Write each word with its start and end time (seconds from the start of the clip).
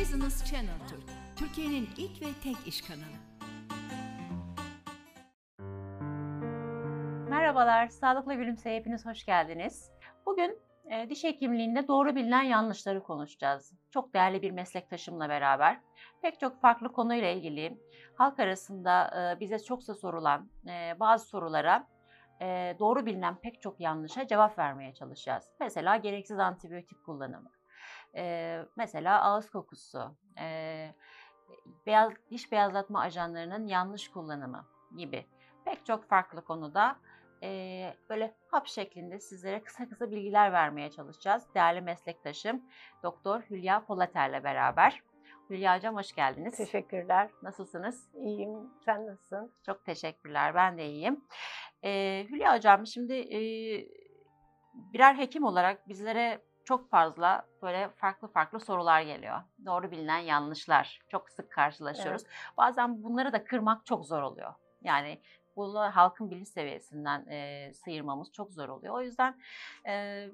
Business 0.00 0.44
Channel 0.50 0.88
Türk, 0.88 1.02
Türkiye'nin 1.36 1.88
ilk 1.96 2.22
ve 2.22 2.26
tek 2.42 2.66
iş 2.66 2.82
kanalı. 2.82 3.18
Merhabalar, 7.30 7.88
Sağlıkla 7.88 8.34
Gülümseye 8.34 8.78
hepiniz 8.78 9.06
hoş 9.06 9.24
geldiniz. 9.24 9.90
Bugün 10.26 10.58
e, 10.90 11.10
diş 11.10 11.24
hekimliğinde 11.24 11.88
doğru 11.88 12.16
bilinen 12.16 12.42
yanlışları 12.42 13.02
konuşacağız. 13.02 13.72
Çok 13.90 14.14
değerli 14.14 14.42
bir 14.42 14.50
meslektaşımla 14.50 15.28
beraber. 15.28 15.80
Pek 16.22 16.40
çok 16.40 16.60
farklı 16.60 16.92
konuyla 16.92 17.28
ilgili 17.28 17.78
halk 18.14 18.40
arasında 18.40 19.10
e, 19.36 19.40
bize 19.40 19.58
çoksa 19.58 19.94
sorulan 19.94 20.48
e, 20.68 21.00
bazı 21.00 21.26
sorulara 21.26 21.86
e, 22.40 22.76
doğru 22.78 23.06
bilinen 23.06 23.36
pek 23.36 23.62
çok 23.62 23.80
yanlışa 23.80 24.26
cevap 24.26 24.58
vermeye 24.58 24.94
çalışacağız. 24.94 25.44
Mesela 25.60 25.96
gereksiz 25.96 26.38
antibiyotik 26.38 27.04
kullanımı, 27.04 27.50
e, 28.18 28.58
mesela 28.76 29.22
ağız 29.22 29.50
kokusu, 29.50 30.16
e, 30.40 30.88
beyaz 31.86 32.12
diş 32.30 32.52
beyazlatma 32.52 33.00
ajanlarının 33.00 33.66
yanlış 33.66 34.08
kullanımı 34.10 34.66
gibi 34.96 35.26
pek 35.64 35.86
çok 35.86 36.08
farklı 36.08 36.44
konuda 36.44 36.96
e, 37.42 37.94
böyle 38.10 38.34
hap 38.50 38.66
şeklinde 38.66 39.20
sizlere 39.20 39.62
kısa 39.62 39.88
kısa 39.88 40.10
bilgiler 40.10 40.52
vermeye 40.52 40.90
çalışacağız. 40.90 41.54
Değerli 41.54 41.80
meslektaşım 41.80 42.62
Doktor 43.02 43.40
Hülya 43.40 43.84
Polater'le 43.84 44.44
beraber. 44.44 45.02
Hülya 45.50 45.76
Hocam 45.76 45.96
hoş 45.96 46.12
geldiniz. 46.12 46.56
Teşekkürler. 46.56 47.30
Nasılsınız? 47.42 48.08
İyiyim. 48.14 48.70
Sen 48.84 49.06
nasılsın? 49.06 49.52
Çok 49.66 49.84
teşekkürler. 49.84 50.54
Ben 50.54 50.78
de 50.78 50.86
iyiyim. 50.86 51.24
Ee, 51.84 52.26
Hülya 52.30 52.56
Hocam 52.56 52.86
şimdi 52.86 53.14
e, 53.14 53.40
birer 54.74 55.14
hekim 55.14 55.44
olarak 55.44 55.88
bizlere 55.88 56.40
çok 56.68 56.90
fazla 56.90 57.46
böyle 57.62 57.88
farklı 57.88 58.28
farklı 58.28 58.60
sorular 58.60 59.02
geliyor. 59.02 59.40
Doğru 59.66 59.90
bilinen 59.90 60.18
yanlışlar 60.18 61.00
çok 61.08 61.30
sık 61.30 61.50
karşılaşıyoruz. 61.52 62.22
Bazen 62.56 63.02
bunları 63.02 63.32
da 63.32 63.44
kırmak 63.44 63.86
çok 63.86 64.06
zor 64.06 64.22
oluyor. 64.22 64.54
Yani 64.82 65.20
bunu 65.56 65.78
halkın 65.78 66.30
bilinç 66.30 66.48
seviyesinden 66.48 67.26
e, 67.26 67.70
sıyırmamız 67.74 68.32
çok 68.32 68.52
zor 68.52 68.68
oluyor. 68.68 68.94
O 68.94 69.02
yüzden 69.02 69.34
e, 69.86 70.24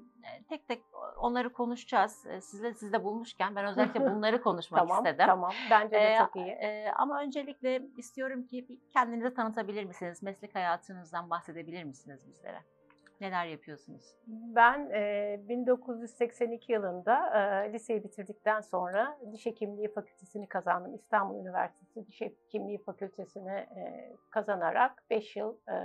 tek 0.49 0.67
tek 0.67 0.83
onları 1.17 1.53
konuşacağız. 1.53 2.25
E, 2.25 2.41
sizle 2.41 2.73
sizde 2.73 3.03
bulmuşken 3.03 3.55
ben 3.55 3.65
özellikle 3.65 3.99
bunları 4.15 4.41
konuşmak 4.41 4.79
tamam, 4.79 4.97
istedim. 4.97 5.25
Tamam, 5.25 5.53
bence 5.71 5.95
de 5.95 6.15
çok 6.19 6.35
iyi. 6.35 6.47
e, 6.47 6.91
ama 6.95 7.21
öncelikle 7.21 7.81
istiyorum 7.97 8.47
ki 8.47 8.79
kendinizi 8.93 9.33
tanıtabilir 9.33 9.83
misiniz? 9.83 10.23
Meslek 10.23 10.55
hayatınızdan 10.55 11.29
bahsedebilir 11.29 11.83
misiniz 11.83 12.27
bizlere? 12.27 12.74
Neler 13.21 13.45
yapıyorsunuz? 13.45 14.15
Ben 14.27 14.89
e, 14.89 15.39
1982 15.49 16.71
yılında 16.71 17.27
e, 17.37 17.73
liseyi 17.73 18.03
bitirdikten 18.03 18.61
sonra 18.61 19.17
diş 19.31 19.45
hekimliği 19.45 19.93
fakültesini 19.93 20.47
kazandım. 20.47 20.95
İstanbul 20.95 21.39
Üniversitesi 21.39 22.07
Diş 22.07 22.21
Hekimliği 22.21 22.83
Fakültesini 22.83 23.51
e, 23.51 24.13
kazanarak 24.29 25.03
5 25.09 25.35
yıl 25.35 25.57
e, 25.67 25.75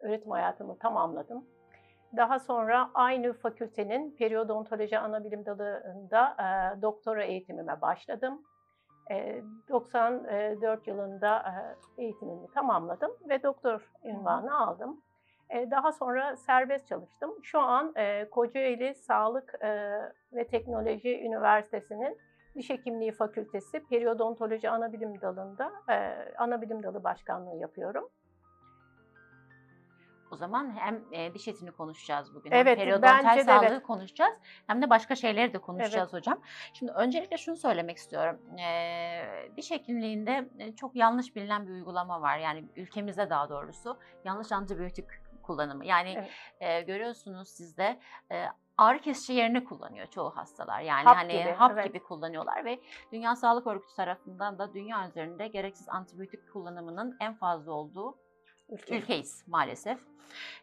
öğretim 0.00 0.30
hayatımı 0.30 0.78
tamamladım. 0.78 1.46
Daha 2.16 2.38
sonra 2.38 2.90
aynı 2.94 3.32
fakültenin 3.32 4.16
periyodontoloji 4.16 4.98
anabilim 4.98 5.46
dalında 5.46 6.36
e, 6.38 6.82
doktora 6.82 7.24
eğitimime 7.24 7.80
başladım. 7.80 8.42
E, 9.10 9.42
94 9.68 10.86
yılında 10.86 11.54
eğitimimi 11.98 12.50
tamamladım 12.54 13.10
ve 13.28 13.42
doktor 13.42 13.90
ünvanı 14.04 14.58
aldım. 14.58 15.02
Daha 15.70 15.92
sonra 15.92 16.36
serbest 16.36 16.88
çalıştım. 16.88 17.34
Şu 17.42 17.60
an 17.60 17.94
Kocaeli 18.30 18.94
Sağlık 18.94 19.54
ve 20.32 20.46
Teknoloji 20.50 21.20
Üniversitesi'nin 21.20 22.18
Diş 22.54 22.70
Hekimliği 22.70 23.12
Fakültesi 23.12 23.86
Periyodontoloji 23.86 24.70
Anabilim 24.70 25.20
Dalı'nda 25.20 25.72
Anabilim 26.38 26.82
Dalı 26.82 27.04
Başkanlığı 27.04 27.56
yapıyorum. 27.56 28.08
O 30.32 30.36
zaman 30.36 30.76
hem 30.76 31.04
diş 31.34 31.48
etini 31.48 31.70
konuşacağız 31.70 32.34
bugün, 32.34 32.50
Evet, 32.50 32.78
hem 32.78 32.84
periodontal 32.84 33.36
de 33.36 33.44
sağlığı 33.44 33.66
evet. 33.66 33.82
konuşacağız, 33.82 34.34
hem 34.66 34.82
de 34.82 34.90
başka 34.90 35.14
şeyleri 35.14 35.52
de 35.52 35.58
konuşacağız 35.58 36.12
hocam. 36.12 36.40
Şimdi 36.72 36.92
öncelikle 36.92 37.36
şunu 37.36 37.56
söylemek 37.56 37.96
istiyorum. 37.96 38.40
E, 38.58 39.56
diş 39.56 39.70
hekimliğinde 39.70 40.48
çok 40.76 40.96
yanlış 40.96 41.36
bilinen 41.36 41.66
bir 41.66 41.72
uygulama 41.72 42.20
var. 42.20 42.38
Yani 42.38 42.64
ülkemizde 42.76 43.30
daha 43.30 43.48
doğrusu 43.48 43.98
yanlış 44.24 44.52
antibiyotik 44.52 45.06
kullanımı. 45.42 45.86
Yani 45.86 46.14
Evet. 46.18 46.30
e, 46.60 46.80
görüyorsunuz 46.82 47.48
sizde 47.48 48.00
e, 48.32 48.46
ağrı 48.78 49.00
kesici 49.00 49.32
yerine 49.32 49.64
kullanıyor 49.64 50.06
çoğu 50.06 50.36
hastalar. 50.36 50.80
Yani 50.80 51.04
Hap 51.04 51.16
hani 51.16 51.32
gibi, 51.32 51.50
hap 51.50 51.72
evet. 51.72 51.84
gibi 51.84 52.02
kullanıyorlar 52.02 52.64
ve 52.64 52.80
Dünya 53.12 53.36
Sağlık 53.36 53.66
Örgütü 53.66 53.94
tarafından 53.94 54.58
da 54.58 54.74
dünya 54.74 55.08
üzerinde 55.08 55.48
gereksiz 55.48 55.88
antibiyotik 55.88 56.52
kullanımının 56.52 57.16
en 57.20 57.34
fazla 57.34 57.72
olduğu 57.72 58.18
Ülke. 58.68 58.98
ülkeyiz 58.98 59.44
maalesef. 59.48 60.00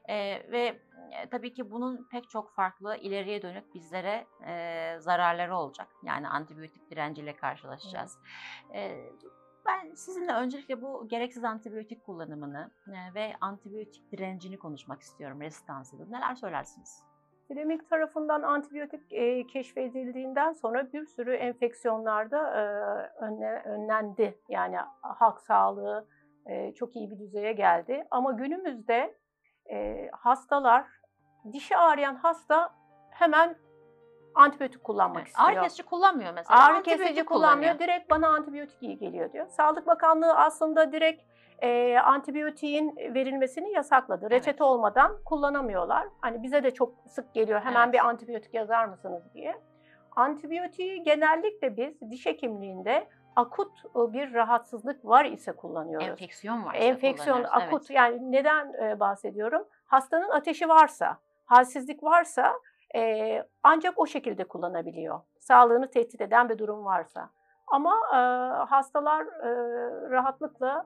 Ee, 0.10 0.16
ve 0.52 0.80
e, 1.12 1.30
tabii 1.30 1.54
ki 1.54 1.72
bunun 1.72 2.08
pek 2.12 2.30
çok 2.30 2.52
farklı 2.52 2.98
ileriye 2.98 3.42
dönük 3.42 3.74
bizlere 3.74 4.28
e, 4.48 4.96
zararları 5.00 5.56
olacak. 5.58 5.88
Yani 6.04 6.28
antibiyotik 6.28 6.92
direnciyle 6.92 7.36
karşılaşacağız. 7.36 8.18
Ee, 8.74 9.10
ben 9.70 9.96
sizinle 9.96 10.34
öncelikle 10.34 10.82
bu 10.82 11.08
gereksiz 11.08 11.44
antibiyotik 11.44 12.06
kullanımını 12.06 12.72
e, 12.88 13.14
ve 13.14 13.34
antibiyotik 13.42 14.12
direncini 14.12 14.58
konuşmak 14.60 15.02
istiyorum 15.02 15.42
resistansını. 15.42 16.12
Neler 16.12 16.36
söylersiniz? 16.36 17.04
Epidemik 17.46 17.90
tarafından 17.90 18.42
antibiyotik 18.42 19.14
e, 19.14 19.48
keşfedildiğinden 19.48 20.54
sonra 20.54 20.94
bir 20.94 21.06
sürü 21.06 21.34
enfeksiyonlarda 21.36 22.38
e, 22.50 22.64
önle- 23.26 23.64
önlendi. 23.66 24.42
Yani 24.50 24.78
halk 25.02 25.42
sağlığı 25.42 26.08
e, 26.46 26.74
çok 26.74 26.96
iyi 26.96 27.12
bir 27.12 27.20
düzeye 27.20 27.54
geldi. 27.54 28.08
Ama 28.12 28.32
günümüzde 28.32 29.18
e, 29.72 30.10
hastalar, 30.12 30.88
dişi 31.54 31.78
ağrıyan 31.78 32.16
hasta 32.16 32.76
hemen 33.10 33.56
antibiyotik 34.36 34.84
kullanmak 34.84 35.18
Evet, 35.18 35.28
istiyor. 35.28 35.50
Ağrı 35.50 35.62
kesici 35.62 35.84
kullanmıyor 35.84 36.34
mesela. 36.34 36.66
Ağrı 36.68 36.84
kesici 36.84 37.04
kullanıyor. 37.04 37.26
kullanmıyor. 37.26 37.80
Direkt 37.80 38.10
bana 38.10 38.28
antibiyotik 38.28 38.84
iyi 38.84 38.98
geliyor 38.98 39.34
diyor. 39.34 39.48
Sağlık 39.48 39.88
Bakanlığı 39.88 40.34
aslında 40.36 40.92
direkt 40.92 41.24
e, 41.60 41.98
antibiyotiğin 41.98 42.96
verilmesini 42.96 43.72
yasakladı. 43.72 44.30
Reçete 44.30 44.50
Evet. 44.52 44.62
olmadan 44.62 45.18
kullanamıyorlar. 45.26 46.08
Hani 46.22 46.44
bize 46.44 46.64
de 46.64 46.72
çok 46.74 46.94
sık 47.08 47.34
geliyor. 47.34 47.62
Hemen 47.62 47.84
Evet. 47.84 47.94
bir 47.94 48.08
antibiyotik 48.08 48.54
yazar 48.54 48.86
mısınız 48.86 49.24
diye. 49.34 49.56
Antibiyotiği 50.16 51.04
genellikle 51.04 51.78
biz 51.78 52.12
diş 52.12 52.26
hekimliğinde 52.26 53.08
akut 53.36 53.72
bir 53.96 54.34
rahatsızlık 54.34 55.06
var 55.06 55.26
ise 55.26 55.52
kullanıyoruz. 55.52 56.08
Enfeksiyon 56.08 56.66
var. 56.66 56.74
Enfeksiyon 56.76 57.44
akut 57.44 57.90
yani 57.90 58.32
neden 58.32 58.74
bahsediyorum? 59.00 59.68
Hastanın 59.86 60.30
ateşi 60.30 60.70
varsa, 60.70 61.18
halsizlik 61.46 62.04
varsa 62.04 62.54
e, 62.96 63.44
ancak 63.64 64.00
o 64.00 64.08
şekilde 64.08 64.44
kullanabiliyor. 64.44 65.20
Sağlığını 65.40 65.90
tehdit 65.90 66.22
eden 66.22 66.50
bir 66.50 66.58
durum 66.58 66.86
varsa. 66.86 67.30
Ama 67.68 67.96
e, 68.12 68.18
hastalar 68.70 69.26
e, 69.26 69.52
rahatlıkla 70.10 70.86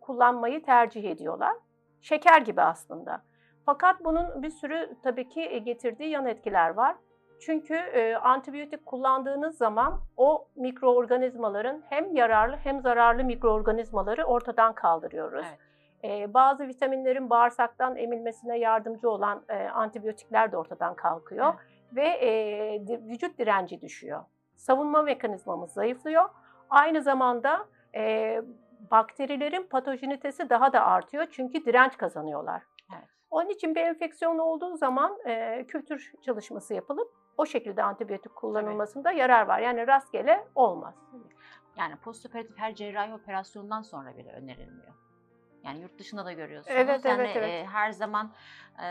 kullanmayı 0.00 0.62
tercih 0.62 1.10
ediyorlar. 1.10 1.56
Şeker 2.00 2.40
gibi 2.40 2.62
aslında. 2.62 3.22
Fakat 3.66 4.04
bunun 4.04 4.42
bir 4.42 4.50
sürü 4.50 4.96
tabii 5.02 5.28
ki 5.28 5.64
getirdiği 5.64 6.10
yan 6.10 6.26
etkiler 6.26 6.70
var. 6.70 6.96
Çünkü 7.40 7.74
e, 7.74 8.14
antibiyotik 8.14 8.86
kullandığınız 8.86 9.56
zaman 9.56 10.00
o 10.16 10.48
mikroorganizmaların 10.56 11.82
hem 11.88 12.14
yararlı 12.16 12.56
hem 12.56 12.80
zararlı 12.80 13.24
mikroorganizmaları 13.24 14.24
ortadan 14.24 14.74
kaldırıyoruz. 14.74 15.46
Evet. 15.48 15.71
E, 16.04 16.34
bazı 16.34 16.68
vitaminlerin 16.68 17.30
bağırsaktan 17.30 17.96
emilmesine 17.96 18.58
yardımcı 18.58 19.10
olan 19.10 19.44
e, 19.48 19.68
antibiyotikler 19.68 20.52
de 20.52 20.56
ortadan 20.56 20.94
kalkıyor 20.94 21.54
ve 21.92 22.08
e, 22.08 22.28
di- 22.86 23.00
vücut 23.08 23.38
direnci 23.38 23.80
düşüyor. 23.80 24.24
Savunma 24.56 25.02
mekanizmamız 25.02 25.72
zayıflıyor. 25.72 26.28
Aynı 26.70 27.02
zamanda 27.02 27.66
e, 27.94 28.42
bakterilerin 28.90 29.62
patojenitesi 29.62 30.50
daha 30.50 30.72
da 30.72 30.86
artıyor 30.86 31.26
çünkü 31.30 31.64
direnç 31.64 31.96
kazanıyorlar. 31.96 32.62
Evet. 32.92 33.08
Onun 33.30 33.48
için 33.48 33.74
bir 33.74 33.80
enfeksiyon 33.80 34.38
olduğu 34.38 34.76
zaman 34.76 35.18
e, 35.26 35.64
kültür 35.66 36.12
çalışması 36.22 36.74
yapılıp 36.74 37.08
o 37.36 37.46
şekilde 37.46 37.82
antibiyotik 37.82 38.34
kullanılmasında 38.34 39.12
yarar 39.12 39.46
var. 39.46 39.58
Yani 39.58 39.86
rastgele 39.86 40.44
olmaz. 40.54 40.94
Yani 41.76 41.96
postoperatif 41.96 42.58
her 42.58 42.74
cerrahi 42.74 43.14
operasyondan 43.14 43.82
sonra 43.82 44.16
bile 44.16 44.32
önerilmiyor. 44.32 44.92
Yani 45.64 45.80
yurt 45.80 45.98
dışında 45.98 46.24
da 46.24 46.32
görüyorsunuz. 46.32 46.76
Evet, 46.78 47.04
yani 47.04 47.22
evet, 47.22 47.36
evet. 47.36 47.50
e, 47.50 47.66
her 47.66 47.92
zaman 47.92 48.32
e, 48.78 48.86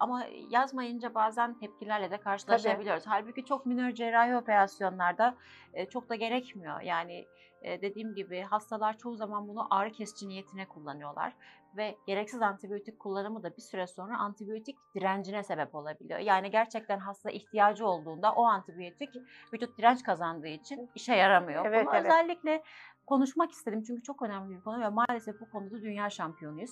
ama 0.00 0.24
yazmayınca 0.50 1.14
bazen 1.14 1.58
tepkilerle 1.58 2.10
de 2.10 2.20
karşılaşabiliyoruz. 2.20 3.06
Halbuki 3.06 3.44
çok 3.44 3.66
minör 3.66 3.92
cerrahi 3.92 4.36
operasyonlarda 4.36 5.34
e, 5.74 5.86
çok 5.86 6.08
da 6.08 6.14
gerekmiyor. 6.14 6.80
Yani 6.80 7.26
e, 7.62 7.82
dediğim 7.82 8.14
gibi 8.14 8.40
hastalar 8.40 8.98
çoğu 8.98 9.16
zaman 9.16 9.48
bunu 9.48 9.66
ağrı 9.70 9.92
kesici 9.92 10.28
niyetine 10.28 10.68
kullanıyorlar 10.68 11.32
ve 11.76 11.96
gereksiz 12.06 12.42
antibiyotik 12.42 12.98
kullanımı 12.98 13.42
da 13.42 13.56
bir 13.56 13.62
süre 13.62 13.86
sonra 13.86 14.18
antibiyotik 14.18 14.76
direncine 14.94 15.42
sebep 15.42 15.74
olabiliyor. 15.74 16.18
Yani 16.18 16.50
gerçekten 16.50 16.98
hasta 16.98 17.30
ihtiyacı 17.30 17.86
olduğunda 17.86 18.32
o 18.32 18.44
antibiyotik 18.44 19.10
vücut 19.52 19.78
direnç 19.78 20.02
kazandığı 20.02 20.48
için 20.48 20.90
işe 20.94 21.14
yaramıyor. 21.14 21.66
Evet, 21.66 21.86
Bunu 21.86 21.94
evet. 21.94 22.04
özellikle 22.04 22.62
konuşmak 23.06 23.52
istedim 23.52 23.82
çünkü 23.82 24.02
çok 24.02 24.22
önemli 24.22 24.56
bir 24.56 24.60
konu 24.60 24.80
ve 24.80 24.88
maalesef 24.88 25.40
bu 25.40 25.50
konuda 25.50 25.82
dünya 25.82 26.10
şampiyonuyuz. 26.10 26.70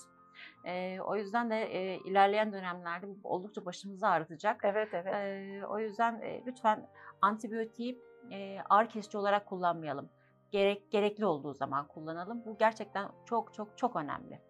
Ee, 0.65 1.01
o 1.01 1.17
yüzden 1.17 1.51
de 1.51 1.63
e, 1.63 1.99
ilerleyen 1.99 2.53
dönemlerde 2.53 3.07
bu 3.09 3.29
oldukça 3.29 3.65
başımızı 3.65 4.07
ağrıtacak. 4.09 4.61
Evet 4.65 4.89
evet. 4.93 5.15
Ee, 5.15 5.67
o 5.67 5.79
yüzden 5.79 6.21
e, 6.21 6.43
lütfen 6.47 6.87
antibiyotiği 7.23 8.03
e, 8.31 8.59
ağrı 8.71 8.89
kesici 8.89 9.19
olarak 9.19 9.47
kullanmayalım. 9.47 10.09
Gerek 10.51 10.91
gerekli 10.91 11.27
olduğu 11.27 11.55
zaman 11.55 11.87
kullanalım. 11.87 12.43
Bu 12.45 12.59
gerçekten 12.59 13.09
çok 13.25 13.55
çok 13.55 13.79
çok 13.79 13.97
önemli. 13.97 14.41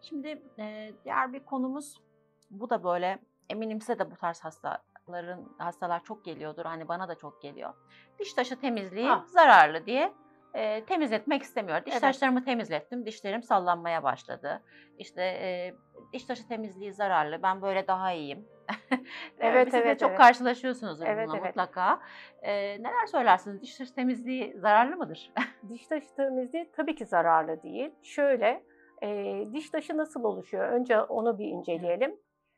Şimdi 0.00 0.42
e, 0.58 0.92
diğer 1.04 1.32
bir 1.32 1.44
konumuz 1.44 2.02
bu 2.50 2.70
da 2.70 2.84
böyle 2.84 3.18
eminim 3.50 3.80
size 3.80 3.98
de 3.98 4.10
bu 4.10 4.16
tarz 4.16 4.40
hastaların 4.44 5.44
hastalar 5.58 6.04
çok 6.04 6.24
geliyordur. 6.24 6.64
Hani 6.64 6.88
bana 6.88 7.08
da 7.08 7.14
çok 7.14 7.42
geliyor. 7.42 7.74
Diş 8.18 8.34
taşı 8.34 8.60
temizliği 8.60 9.10
Ah. 9.10 9.24
zararlı 9.26 9.86
diye 9.86 10.12
e, 10.56 10.84
temizletmek 10.84 11.42
istemiyor. 11.42 11.84
Diş 11.84 11.92
Evet. 11.92 12.00
taşlarımı 12.00 12.44
temizlettim. 12.44 13.06
Dişlerim 13.06 13.42
sallanmaya 13.42 14.02
başladı. 14.02 14.62
İşte 14.98 15.22
e, 15.22 15.74
diş 16.12 16.24
taşı 16.24 16.48
temizliği 16.48 16.92
zararlı. 16.92 17.42
Ben 17.42 17.62
böyle 17.62 17.86
daha 17.86 18.12
iyiyim. 18.12 18.48
Evet, 19.40 19.64
Siz 19.64 19.72
de 19.72 19.78
evet, 19.78 20.00
çok 20.00 20.10
evet. 20.10 20.18
karşılaşıyorsunuzdur 20.18 21.06
Evet, 21.06 21.28
bununla 21.28 21.38
evet. 21.38 21.46
mutlaka. 21.46 22.00
E, 22.42 22.52
neler 22.82 23.06
söylersiniz? 23.06 23.62
Diş 23.62 23.76
taşı 23.76 23.94
temizliği 23.94 24.54
zararlı 24.58 24.96
mıdır? 24.96 25.32
Diş 25.68 25.86
taşı 25.86 26.14
temizliği 26.16 26.70
tabii 26.76 26.94
ki 26.94 27.06
zararlı 27.06 27.62
değil. 27.62 27.90
Şöyle, 28.02 28.62
e, 29.02 29.08
diş 29.52 29.70
taşı 29.70 29.96
nasıl 29.96 30.24
oluşuyor? 30.24 30.68
Önce 30.68 31.00
onu 31.00 31.38
bir 31.38 31.46
inceleyelim. 31.46 32.16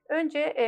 Önce 0.08 0.38
e, 0.38 0.64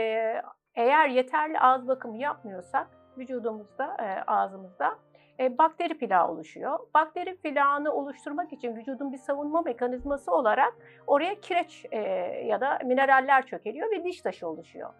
eğer 0.74 1.08
yeterli 1.08 1.60
ağız 1.60 1.88
bakımı 1.88 2.16
yapmıyorsak 2.16 2.88
vücudumuzda, 3.18 3.96
e, 4.00 4.22
ağzımızda 4.26 4.98
e, 5.40 5.58
bakteri 5.58 5.98
plağı 5.98 6.28
oluşuyor. 6.28 6.78
Bakteri 6.94 7.36
plağını 7.36 7.92
oluşturmak 7.92 8.52
için 8.52 8.76
vücudun 8.76 9.12
bir 9.12 9.18
savunma 9.18 9.62
mekanizması 9.62 10.32
olarak 10.32 10.74
oraya 11.06 11.40
kireç 11.40 11.86
e, 11.90 11.98
ya 12.46 12.60
da 12.60 12.78
mineraller 12.84 13.46
çökeliyor 13.46 13.90
ve 13.90 14.04
diş 14.04 14.20
taşı 14.20 14.48
oluşuyor. 14.48 14.90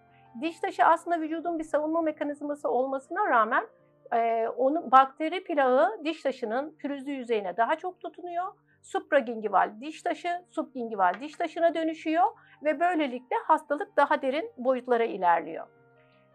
Diş 0.40 0.60
taşı 0.60 0.84
aslında 0.84 1.20
vücudun 1.20 1.58
bir 1.58 1.64
savunma 1.64 2.02
mekanizması 2.02 2.70
olmasına 2.70 3.26
rağmen 3.28 3.66
e, 4.12 4.48
onun 4.48 4.90
bakteri 4.90 5.44
plağı 5.44 6.04
diş 6.04 6.22
taşının 6.22 6.70
pürüzlü 6.70 7.10
yüzeyine 7.10 7.56
daha 7.56 7.76
çok 7.76 8.00
tutunuyor. 8.00 8.44
Supragingival 8.82 9.70
diş 9.80 10.02
taşı, 10.02 10.44
subgingival 10.50 11.14
diş 11.20 11.32
taşına 11.32 11.74
dönüşüyor 11.74 12.24
ve 12.64 12.80
böylelikle 12.80 13.36
hastalık 13.46 13.96
daha 13.96 14.22
derin 14.22 14.52
boyutlara 14.56 15.04
ilerliyor. 15.04 15.79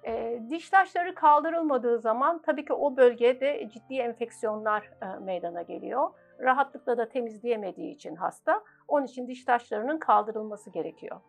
E, 0.06 0.42
diş 0.50 0.70
taşları 0.70 1.16
kaldırılmadığı 1.16 2.00
zaman 2.00 2.42
tabii 2.42 2.66
ki 2.66 2.74
o 2.74 2.98
bölgede 2.98 3.70
ciddi 3.70 3.96
enfeksiyonlar 3.96 4.92
e, 5.02 5.20
meydana 5.20 5.62
geliyor. 5.62 6.10
Rahatlıkla 6.40 6.98
da 6.98 7.10
temizleyemediği 7.10 7.92
için 7.96 8.16
hasta, 8.16 8.64
onun 8.88 9.06
için 9.06 9.28
diş 9.28 9.46
taşlarının 9.46 9.98
kaldırılması 9.98 10.70
gerekiyor. 10.70 11.22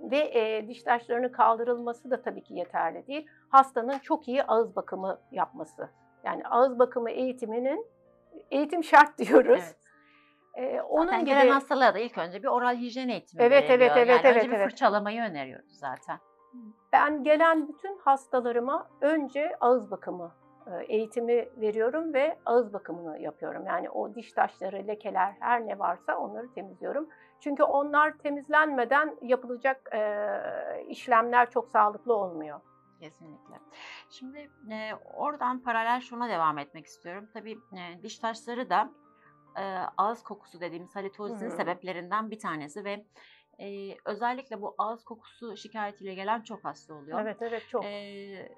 Ve 0.00 0.18
e, 0.18 0.68
diş 0.68 0.82
taşlarının 0.82 1.28
kaldırılması 1.28 2.10
da 2.10 2.22
tabii 2.22 2.42
ki 2.42 2.54
yeterli 2.54 3.06
değil. 3.06 3.26
Hastanın 3.48 3.98
çok 3.98 4.28
iyi 4.28 4.44
ağız 4.44 4.76
bakımı 4.76 5.20
yapması. 5.32 5.88
Yani 6.24 6.48
ağız 6.48 6.78
bakımı 6.78 7.10
eğitiminin 7.10 7.86
eğitim 8.50 8.84
şart 8.84 9.18
diyoruz. 9.18 9.64
Evet. 10.54 10.74
E, 10.74 10.80
onun 10.82 11.06
Zaten 11.06 11.20
gibi 11.20 11.28
gelen 11.28 11.48
hastalığa 11.52 11.94
da 11.94 11.98
ilk 11.98 12.18
önce 12.18 12.42
bir 12.42 12.48
oral 12.48 12.76
hijyen 12.76 13.08
eğitimi 13.08 13.42
Evet, 13.42 13.64
evet, 13.68 13.70
veriliyor. 13.70 13.96
evet, 13.96 14.08
yani 14.08 14.20
evet, 14.24 14.36
önce 14.36 14.50
bir 14.50 14.56
evet. 14.56 14.70
fırçalamayı 14.70 15.22
öneriyoruz 15.22 15.78
zaten. 15.78 16.18
Ben 16.92 17.24
gelen 17.24 17.68
bütün 17.68 17.98
hastalarıma 17.98 18.88
önce 19.00 19.56
ağız 19.60 19.90
bakımı 19.90 20.34
e, 20.66 20.84
eğitimi 20.84 21.48
veriyorum 21.56 22.14
ve 22.14 22.38
ağız 22.46 22.72
bakımını 22.72 23.18
yapıyorum. 23.18 23.66
Yani 23.66 23.90
o 23.90 24.14
diş 24.14 24.32
taşları, 24.32 24.88
lekeler 24.88 25.36
her 25.40 25.66
ne 25.66 25.78
varsa 25.78 26.16
onları 26.16 26.52
temizliyorum. 26.52 27.08
Çünkü 27.40 27.62
onlar 27.62 28.18
temizlenmeden 28.18 29.16
yapılacak 29.22 29.88
e, 29.94 30.30
işlemler 30.88 31.50
çok 31.50 31.68
sağlıklı 31.68 32.14
olmuyor. 32.14 32.60
Kesinlikle. 33.00 33.54
Şimdi 34.10 34.50
e, 34.70 34.94
oradan 35.14 35.60
paralel 35.60 36.00
şuna 36.00 36.28
devam 36.28 36.58
etmek 36.58 36.86
istiyorum. 36.86 37.28
Tabii 37.34 37.58
e, 37.72 38.02
diş 38.02 38.18
taşları 38.18 38.70
da 38.70 38.90
e, 39.56 39.62
ağız 39.96 40.22
kokusu 40.22 40.60
dediğimiz 40.60 40.96
halitozin 40.96 41.46
Hı 41.46 41.52
hı. 41.52 41.56
sebeplerinden 41.56 42.30
bir 42.30 42.38
tanesi 42.38 42.84
ve 42.84 43.04
e, 43.60 43.96
özellikle 44.04 44.60
bu 44.60 44.74
ağız 44.78 45.04
kokusu 45.04 45.56
şikayetiyle 45.56 46.14
gelen 46.14 46.42
çok 46.42 46.64
hasta 46.64 46.94
oluyor. 46.94 47.20
Evet 47.20 47.36
evet 47.42 47.62
çok. 47.68 47.84
E, 47.84 48.48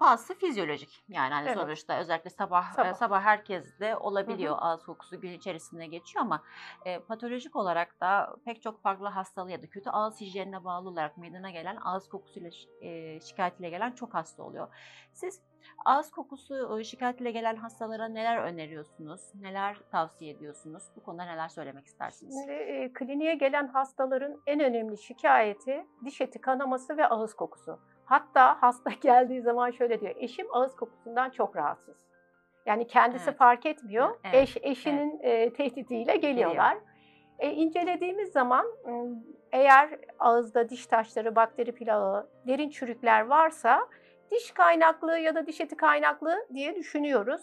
bazısı 0.00 0.34
fizyolojik 0.34 1.04
yani 1.08 1.34
hani 1.34 1.46
Evet. 1.48 1.58
sonuçta 1.58 1.98
özellikle 1.98 2.30
sabah 2.30 2.72
sabah, 2.72 2.84
Sabah. 2.84 2.94
sabah 2.94 3.22
herkeste 3.22 3.96
olabiliyor 3.96 4.56
ağız 4.58 4.84
kokusu 4.84 5.20
gün 5.20 5.32
içerisinde 5.32 5.86
geçiyor 5.86 6.24
ama 6.24 6.42
e, 6.84 6.98
patolojik 6.98 7.56
olarak 7.56 8.00
da 8.00 8.36
pek 8.44 8.62
çok 8.62 8.82
farklı 8.82 9.08
hastalığı 9.08 9.50
ya 9.50 9.62
da 9.62 9.66
kötü 9.66 9.90
ağız 9.90 10.20
hijyenine 10.20 10.64
bağlı 10.64 10.88
olarak 10.88 11.16
meydana 11.16 11.50
gelen 11.50 11.76
ağız 11.84 12.08
kokusuyla 12.08 12.48
şi- 12.50 12.84
e, 12.84 13.20
şikayetiyle 13.20 13.70
gelen 13.70 13.92
çok 13.92 14.14
hasta 14.14 14.42
oluyor. 14.42 14.68
Siz 15.12 15.42
ağız 15.84 16.10
kokusu 16.10 16.78
e, 16.80 16.84
şikayetiyle 16.84 17.30
gelen 17.30 17.56
hastalara 17.56 18.08
neler 18.08 18.36
öneriyorsunuz? 18.36 19.20
Neler 19.34 19.76
tavsiye 19.90 20.30
ediyorsunuz? 20.34 20.82
Bu 20.96 21.02
konuda 21.02 21.24
neler 21.24 21.48
söylemek 21.48 21.86
istersiniz? 21.86 22.34
Şimdi 22.40 22.52
e, 22.52 22.92
kliniğe 22.92 23.34
gelen 23.34 23.68
hastaların 23.68 24.42
en 24.46 24.60
önemli 24.60 24.98
şikayeti 24.98 25.86
diş 26.04 26.20
eti 26.20 26.40
kanaması 26.40 26.96
ve 26.96 27.06
ağız 27.08 27.34
kokusu. 27.34 27.78
Hatta 28.04 28.62
hasta 28.62 28.90
geldiği 29.00 29.42
zaman 29.42 29.70
şöyle 29.70 30.00
diyor, 30.00 30.14
eşim 30.16 30.46
ağız 30.52 30.76
kokusundan 30.76 31.30
çok 31.30 31.56
rahatsız. 31.56 31.96
Yani 32.66 32.86
kendisi 32.86 33.28
Evet. 33.28 33.38
fark 33.38 33.66
etmiyor, 33.66 34.16
Evet, 34.24 34.34
eş 34.34 34.56
eşinin 34.62 35.18
e, 35.22 35.52
tehdidiyle 35.52 36.16
geliyorlar. 36.16 36.78
E, 37.38 37.50
incelediğimiz 37.50 38.32
zaman 38.32 38.66
eğer 39.52 39.98
ağızda 40.18 40.68
diş 40.68 40.86
taşları, 40.86 41.36
bakteri 41.36 41.72
plağı, 41.72 42.28
derin 42.46 42.70
çürükler 42.70 43.20
varsa 43.26 43.88
diş 44.30 44.50
kaynaklı 44.50 45.18
ya 45.18 45.34
da 45.34 45.46
diş 45.46 45.60
eti 45.60 45.76
kaynaklı 45.76 46.46
diye 46.54 46.74
düşünüyoruz. 46.76 47.42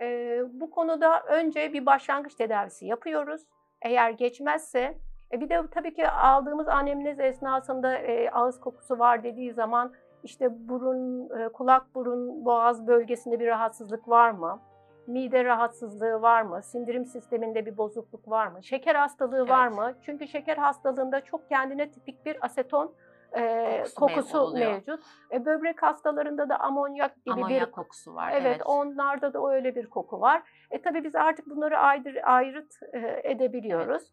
E, 0.00 0.40
bu 0.52 0.70
konuda 0.70 1.20
önce 1.22 1.72
bir 1.72 1.86
başlangıç 1.86 2.34
tedavisi 2.34 2.86
yapıyoruz. 2.86 3.42
Eğer 3.82 4.10
geçmezse, 4.10 4.94
e, 5.32 5.40
bir 5.40 5.48
de 5.48 5.62
tabii 5.70 5.94
ki 5.94 6.08
aldığımız 6.08 6.68
anemnez 6.68 7.20
esnasında 7.20 7.94
e, 7.98 8.30
ağız 8.30 8.60
kokusu 8.60 8.98
var 8.98 9.22
dediği 9.22 9.52
zaman 9.52 9.92
işte 10.24 10.68
burun, 10.68 11.30
e, 11.40 11.48
kulak, 11.48 11.94
burun, 11.94 12.44
boğaz 12.44 12.86
bölgesinde 12.86 13.40
bir 13.40 13.46
rahatsızlık 13.46 14.08
var 14.08 14.30
mı? 14.30 14.60
Mide 15.06 15.44
rahatsızlığı 15.44 16.22
var 16.22 16.42
mı? 16.42 16.62
Sindirim 16.62 17.06
sisteminde 17.06 17.66
bir 17.66 17.76
bozukluk 17.76 18.28
var 18.30 18.46
mı? 18.46 18.62
Şeker 18.62 18.94
hastalığı 18.94 19.48
var 19.48 19.66
Evet. 19.66 19.76
mı? 19.78 19.94
Çünkü 20.02 20.28
şeker 20.28 20.56
hastalığında 20.56 21.20
çok 21.20 21.48
kendine 21.48 21.90
tipik 21.90 22.26
bir 22.26 22.44
aseton 22.44 22.94
e, 23.32 23.66
Kokusu 23.78 23.94
kokusu, 23.94 24.38
oluyor. 24.38 24.72
mevcut. 24.72 25.04
E, 25.32 25.44
böbrek 25.46 25.82
hastalarında 25.82 26.48
da 26.48 26.60
amonyak 26.60 27.16
gibi 27.24 27.32
Amonyak 27.32 27.66
bir 27.68 27.72
kokusu 27.72 28.14
var. 28.14 28.32
Evet, 28.34 28.60
onlarda 28.64 29.32
da 29.32 29.48
öyle 29.50 29.74
bir 29.74 29.86
koku 29.86 30.20
var. 30.20 30.42
E 30.70 30.82
tabii 30.82 31.04
biz 31.04 31.14
artık 31.14 31.46
bunları 31.50 31.78
ayrı, 31.78 32.22
ayrıt 32.26 32.72
e, 32.92 33.20
edebiliyoruz. 33.24 34.12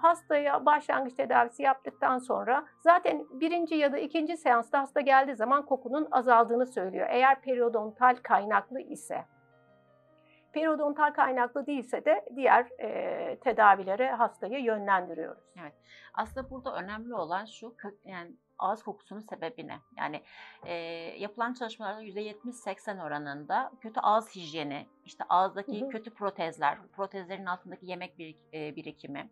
Hastaya 0.00 0.66
başlangıç 0.66 1.14
tedavisi 1.14 1.62
yaptıktan 1.62 2.18
sonra 2.18 2.66
zaten 2.80 3.26
birinci 3.30 3.74
ya 3.74 3.92
da 3.92 3.98
ikinci 3.98 4.36
seansta 4.36 4.80
hasta 4.80 5.00
geldiği 5.00 5.36
zaman 5.36 5.66
kokunun 5.66 6.08
azaldığını 6.10 6.66
söylüyor. 6.66 7.06
Eğer 7.10 7.40
periodontal 7.40 8.16
kaynaklı 8.22 8.80
ise. 8.80 9.24
Periodontal 10.52 11.12
kaynaklı 11.12 11.66
değilse 11.66 12.04
de 12.04 12.24
diğer 12.36 12.66
e, 12.78 13.38
tedavilere 13.40 14.10
hastayı 14.10 14.58
yönlendiriyoruz. 14.58 15.44
Aslında 16.14 16.50
burada 16.50 16.76
önemli 16.76 17.14
olan 17.14 17.44
şu 17.44 17.74
yani 18.04 18.36
ağız 18.58 18.82
kokusunun 18.82 19.20
sebebi 19.20 19.66
ne? 19.68 19.78
Yani 19.96 20.22
e, 20.66 20.74
yapılan 21.18 21.54
çalışmalarda 21.54 22.02
%70-80 22.02 23.02
oranında 23.02 23.72
kötü 23.80 24.00
ağız 24.00 24.36
hijyeni, 24.36 24.86
işte 25.04 25.24
ağızdaki 25.28 25.80
Hı 25.80 25.84
hı. 25.84 25.90
kötü 25.90 26.10
protezler, 26.10 26.78
protezlerin 26.96 27.46
altındaki 27.46 27.86
yemek 27.86 28.18
birik- 28.18 28.54
e, 28.54 28.76
birikimi, 28.76 29.30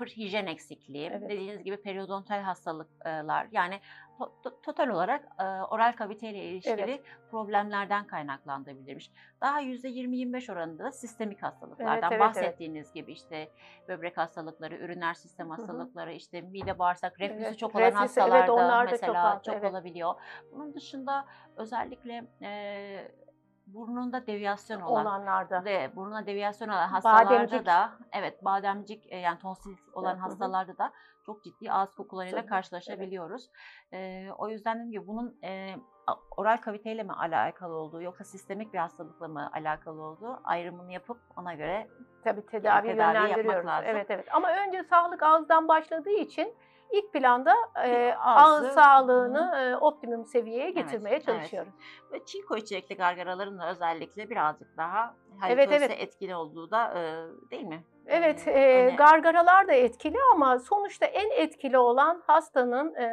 fır 0.00 0.06
hijyen 0.06 0.46
eksikliği, 0.46 1.10
Evet. 1.10 1.30
dediğiniz 1.30 1.62
gibi 1.62 1.76
periodontal 1.76 2.40
hastalıklar 2.40 3.46
yani 3.52 3.80
to- 4.18 4.32
to- 4.44 4.62
total 4.62 4.88
olarak 4.88 5.24
e, 5.38 5.42
oral 5.44 5.92
kaviteyle 5.92 6.44
ilişkili 6.44 6.80
Evet. 6.80 7.00
problemlerden 7.30 8.06
kaynaklandırılmış. 8.06 9.10
Daha 9.40 9.62
%20-25 9.62 10.52
oranında 10.52 10.84
da 10.84 10.92
sistemik 10.92 11.42
hastalıklardan 11.42 12.12
evet, 12.12 12.12
evet. 12.12 12.20
bahsettiğiniz 12.20 12.92
gibi 12.92 13.12
işte 13.12 13.50
böbrek 13.88 14.16
hastalıkları, 14.16 14.76
üriner 14.76 15.14
sistem 15.14 15.50
hastalıkları, 15.50 16.12
işte 16.12 16.40
mide 16.40 16.78
bağırsak 16.78 17.20
reflüsü 17.20 17.44
Evet, 17.44 17.58
çok 17.58 17.74
olan 17.74 17.82
reflüsü, 17.82 18.20
evet, 18.20 18.30
hastalarda 18.30 18.84
çok 18.84 18.92
mesela 18.92 19.22
fazla, 19.22 19.42
çok 19.42 19.54
evet. 19.54 19.70
olabiliyor. 19.70 20.14
Bunun 20.52 20.74
dışında 20.74 21.24
özellikle 21.56 22.24
e, 22.42 22.50
burnunda 23.74 24.26
deviyasyon 24.26 24.80
olan 24.80 25.06
olanlarda. 25.06 25.64
ve 25.64 25.96
burnuna 25.96 26.26
deviyasyon 26.26 26.68
olan 26.68 26.88
hastalarda 26.88 27.30
Bademcik. 27.30 27.66
da 27.66 27.92
evet 28.12 28.44
bademcik 28.44 29.12
e, 29.12 29.16
yani 29.16 29.38
tonsil 29.38 29.76
olan 29.92 30.14
hı. 30.14 30.20
hastalarda 30.20 30.78
da 30.78 30.92
çok 31.26 31.44
ciddi 31.44 31.72
ağız 31.72 31.94
kokularıyla 31.94 32.46
karşılaşabiliyoruz. 32.46 33.50
E, 33.92 34.28
o 34.38 34.48
yüzden 34.48 34.74
dediğim 34.74 34.92
gibi 34.92 35.06
bunun 35.06 35.38
e, 35.44 35.76
oral 36.36 36.56
kaviteyle 36.56 37.02
mi 37.02 37.12
alakalı 37.12 37.74
olduğu 37.74 38.02
yoksa 38.02 38.24
sistemik 38.24 38.72
bir 38.72 38.78
hastalıkla 38.78 39.28
mı 39.28 39.50
alakalı 39.52 40.02
olduğu 40.02 40.40
ayrımını 40.44 40.92
yapıp 40.92 41.18
ona 41.36 41.54
göre 41.54 41.88
Tabii 42.24 42.46
tedavi 42.46 42.86
tedavi 42.86 43.16
yönlendiriyoruz. 43.16 43.66
lazım. 43.66 43.88
Evet 43.88 44.06
evet. 44.10 44.34
Ama 44.34 44.48
önce 44.48 44.82
sağlık 44.82 45.22
ağızdan 45.22 45.68
başladığı 45.68 46.10
için 46.10 46.54
ilk 46.92 47.12
planda 47.12 47.54
e, 47.84 48.14
ağız 48.14 48.66
sağlığını 48.66 49.56
e, 49.56 49.76
optimum 49.76 50.24
seviyeye 50.24 50.70
getirmeye 50.70 51.16
evet. 51.16 51.26
çalışıyoruz. 51.26 51.72
ve 52.12 52.24
çinko 52.24 52.56
içerikli 52.56 52.96
gargaraların 52.96 53.58
da 53.58 53.70
özellikle 53.70 54.30
birazcık 54.30 54.76
daha 54.76 55.14
Evet, 55.48 55.68
evet. 55.72 55.90
etkili 55.98 56.34
olduğu 56.34 56.70
da 56.70 56.92
e, 56.98 57.00
değil 57.50 57.66
mi? 57.66 57.84
Evet, 58.06 58.48
E, 58.48 58.94
gargaralar 58.98 59.68
da 59.68 59.72
etkili 59.72 60.16
ama 60.34 60.58
sonuçta 60.58 61.06
en 61.06 61.30
etkili 61.30 61.78
olan 61.78 62.22
hastanın 62.26 62.94
e, 62.94 63.08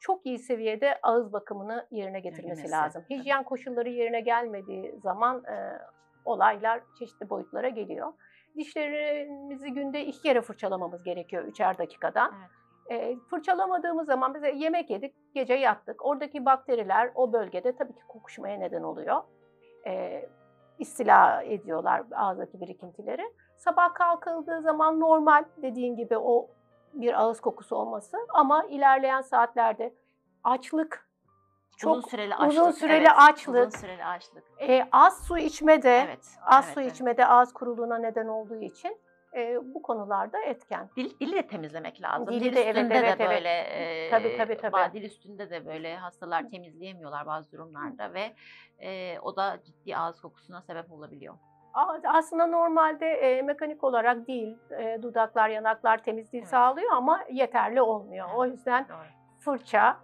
çok 0.00 0.26
iyi 0.26 0.38
seviyede 0.38 0.98
ağız 1.02 1.32
bakımını 1.32 1.86
yerine 1.90 2.20
getirmesi 2.20 2.62
Gelmesi, 2.62 2.70
lazım. 2.70 3.04
Hijyen 3.10 3.42
koşulları 3.42 3.88
yerine 3.88 4.20
gelmediği 4.20 4.94
zaman 5.02 5.44
e, 5.44 5.78
olaylar 6.24 6.80
çeşitli 6.98 7.30
boyutlara 7.30 7.68
geliyor. 7.68 8.12
Dişlerimizi 8.56 9.72
günde 9.72 10.04
iki 10.06 10.22
kere 10.22 10.40
fırçalamamız 10.40 11.02
gerekiyor 11.02 11.44
üçer 11.44 11.78
dakikadan. 11.78 12.34
Evet. 12.40 12.50
E, 12.90 13.16
fırçalamadığımız 13.30 14.06
zaman 14.06 14.34
bize 14.34 14.50
yemek 14.50 14.90
yedik, 14.90 15.14
gece 15.34 15.54
yattık. 15.54 16.06
Oradaki 16.06 16.44
bakteriler 16.44 17.12
o 17.14 17.32
bölgede 17.32 17.76
tabii 17.76 17.94
ki 17.94 18.02
kokuşmaya 18.08 18.58
neden 18.58 18.82
oluyor. 18.82 19.22
E, 19.86 20.24
istila 20.78 21.42
ediyorlar 21.42 22.02
ağızdaki 22.14 22.60
birikintileri. 22.60 23.32
Sabah 23.56 23.94
kalkıldığı 23.94 24.62
zaman 24.62 25.00
normal 25.00 25.44
dediğin 25.62 25.96
gibi 25.96 26.18
o 26.18 26.48
bir 26.92 27.20
ağız 27.20 27.40
kokusu 27.40 27.76
olması 27.76 28.16
ama 28.28 28.64
ilerleyen 28.64 29.20
saatlerde 29.20 29.94
açlık, 30.44 31.10
çok 31.76 31.96
uzun 31.96 32.08
süreli 32.08 32.34
açlık. 32.34 32.50
uzun 32.50 32.70
süreli 32.70 33.06
evet, 33.06 33.16
açlık. 33.16 33.66
Uzun 33.66 33.78
süreli 33.78 34.04
açlık. 34.04 34.44
e, 34.60 34.88
az 34.92 35.26
su 35.26 35.38
içmede, 35.38 36.04
Evet. 36.06 36.38
az 36.46 36.64
evet, 36.64 36.74
su 36.74 36.80
evet. 36.80 36.92
içmede 36.92 37.26
ağız 37.26 37.52
kuruluğuna 37.52 37.98
neden 37.98 38.26
olduğu 38.26 38.60
için 38.60 38.98
e, 39.36 39.58
bu 39.74 39.82
konularda 39.82 40.40
etken. 40.40 40.88
Dil, 40.96 41.20
dili 41.20 41.32
de 41.32 41.46
temizlemek 41.46 42.02
lazım. 42.02 42.26
Dili 42.34 42.44
dil 42.44 42.56
de, 42.56 42.60
evet, 42.60 42.76
üstünde 42.76 42.94
evet, 42.94 43.18
de 43.18 43.24
evet. 43.24 43.36
böyle 43.36 43.50
e, 43.50 44.10
Tabii, 44.10 44.36
tabii, 44.36 44.56
tabii. 44.56 44.92
dil 44.92 45.04
üstünde 45.04 45.50
de 45.50 45.66
böyle 45.66 45.96
hastalar 45.96 46.50
temizleyemiyorlar 46.50 47.26
bazı 47.26 47.52
durumlarda 47.52 48.14
ve 48.14 48.32
e, 48.78 49.18
o 49.20 49.36
da 49.36 49.58
ciddi 49.64 49.96
ağız 49.96 50.20
kokusuna 50.20 50.62
sebep 50.62 50.92
olabiliyor. 50.92 51.34
Aslında 52.04 52.46
normalde 52.46 53.06
e, 53.06 53.42
mekanik 53.42 53.84
olarak 53.84 54.26
dil, 54.26 54.56
e, 54.78 55.02
dudaklar, 55.02 55.48
yanaklar 55.48 55.98
temizliği 56.02 56.40
Evet. 56.40 56.50
sağlıyor 56.50 56.92
ama 56.92 57.20
yeterli 57.30 57.82
olmuyor. 57.82 58.28
O 58.34 58.46
yüzden 58.46 58.88
Doğru. 58.88 58.96
fırça, 59.38 59.96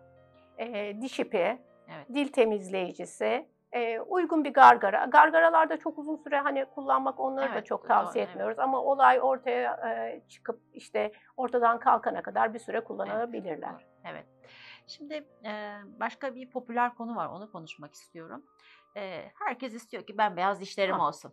e, 0.59 1.01
diş 1.01 1.21
ipi, 1.21 1.59
Evet. 1.95 2.09
dil 2.15 2.29
temizleyicisi, 2.29 3.49
e, 3.77 4.01
uygun 4.01 4.45
bir 4.45 4.53
gargara. 4.53 5.05
Gargaralarda 5.05 5.77
çok 5.77 5.99
uzun 5.99 6.17
süre 6.17 6.41
hani 6.41 6.65
kullanmak 6.65 7.21
onları 7.21 7.49
da 7.49 7.55
Evet, 7.55 7.67
çok 7.67 7.81
doğru, 7.81 7.89
tavsiye 7.89 8.25
evet. 8.25 8.31
etmiyoruz 8.31 8.59
ama 8.59 8.83
olay 8.83 9.21
ortaya 9.21 9.73
e, 9.91 10.21
çıkıp 10.29 10.61
işte 10.73 11.13
ortadan 11.37 11.79
kalkana 11.79 12.23
kadar 12.23 12.55
bir 12.55 12.59
süre 12.59 12.85
kullanabilirler. 12.85 13.73
Doğru, 13.73 13.81
Evet. 14.05 14.27
Şimdi 14.87 15.15
e, 15.45 15.75
başka 16.01 16.35
bir 16.35 16.51
popüler 16.51 16.95
konu 16.95 17.17
var. 17.17 17.27
Onu 17.29 17.53
konuşmak 17.53 17.95
istiyorum. 17.95 18.43
E, 18.97 19.31
herkes 19.35 19.75
istiyor 19.75 20.07
ki 20.07 20.19
ben 20.19 20.37
beyaz 20.37 20.61
dişlerim 20.61 20.99
Ha. 20.99 21.09
olsun. 21.09 21.33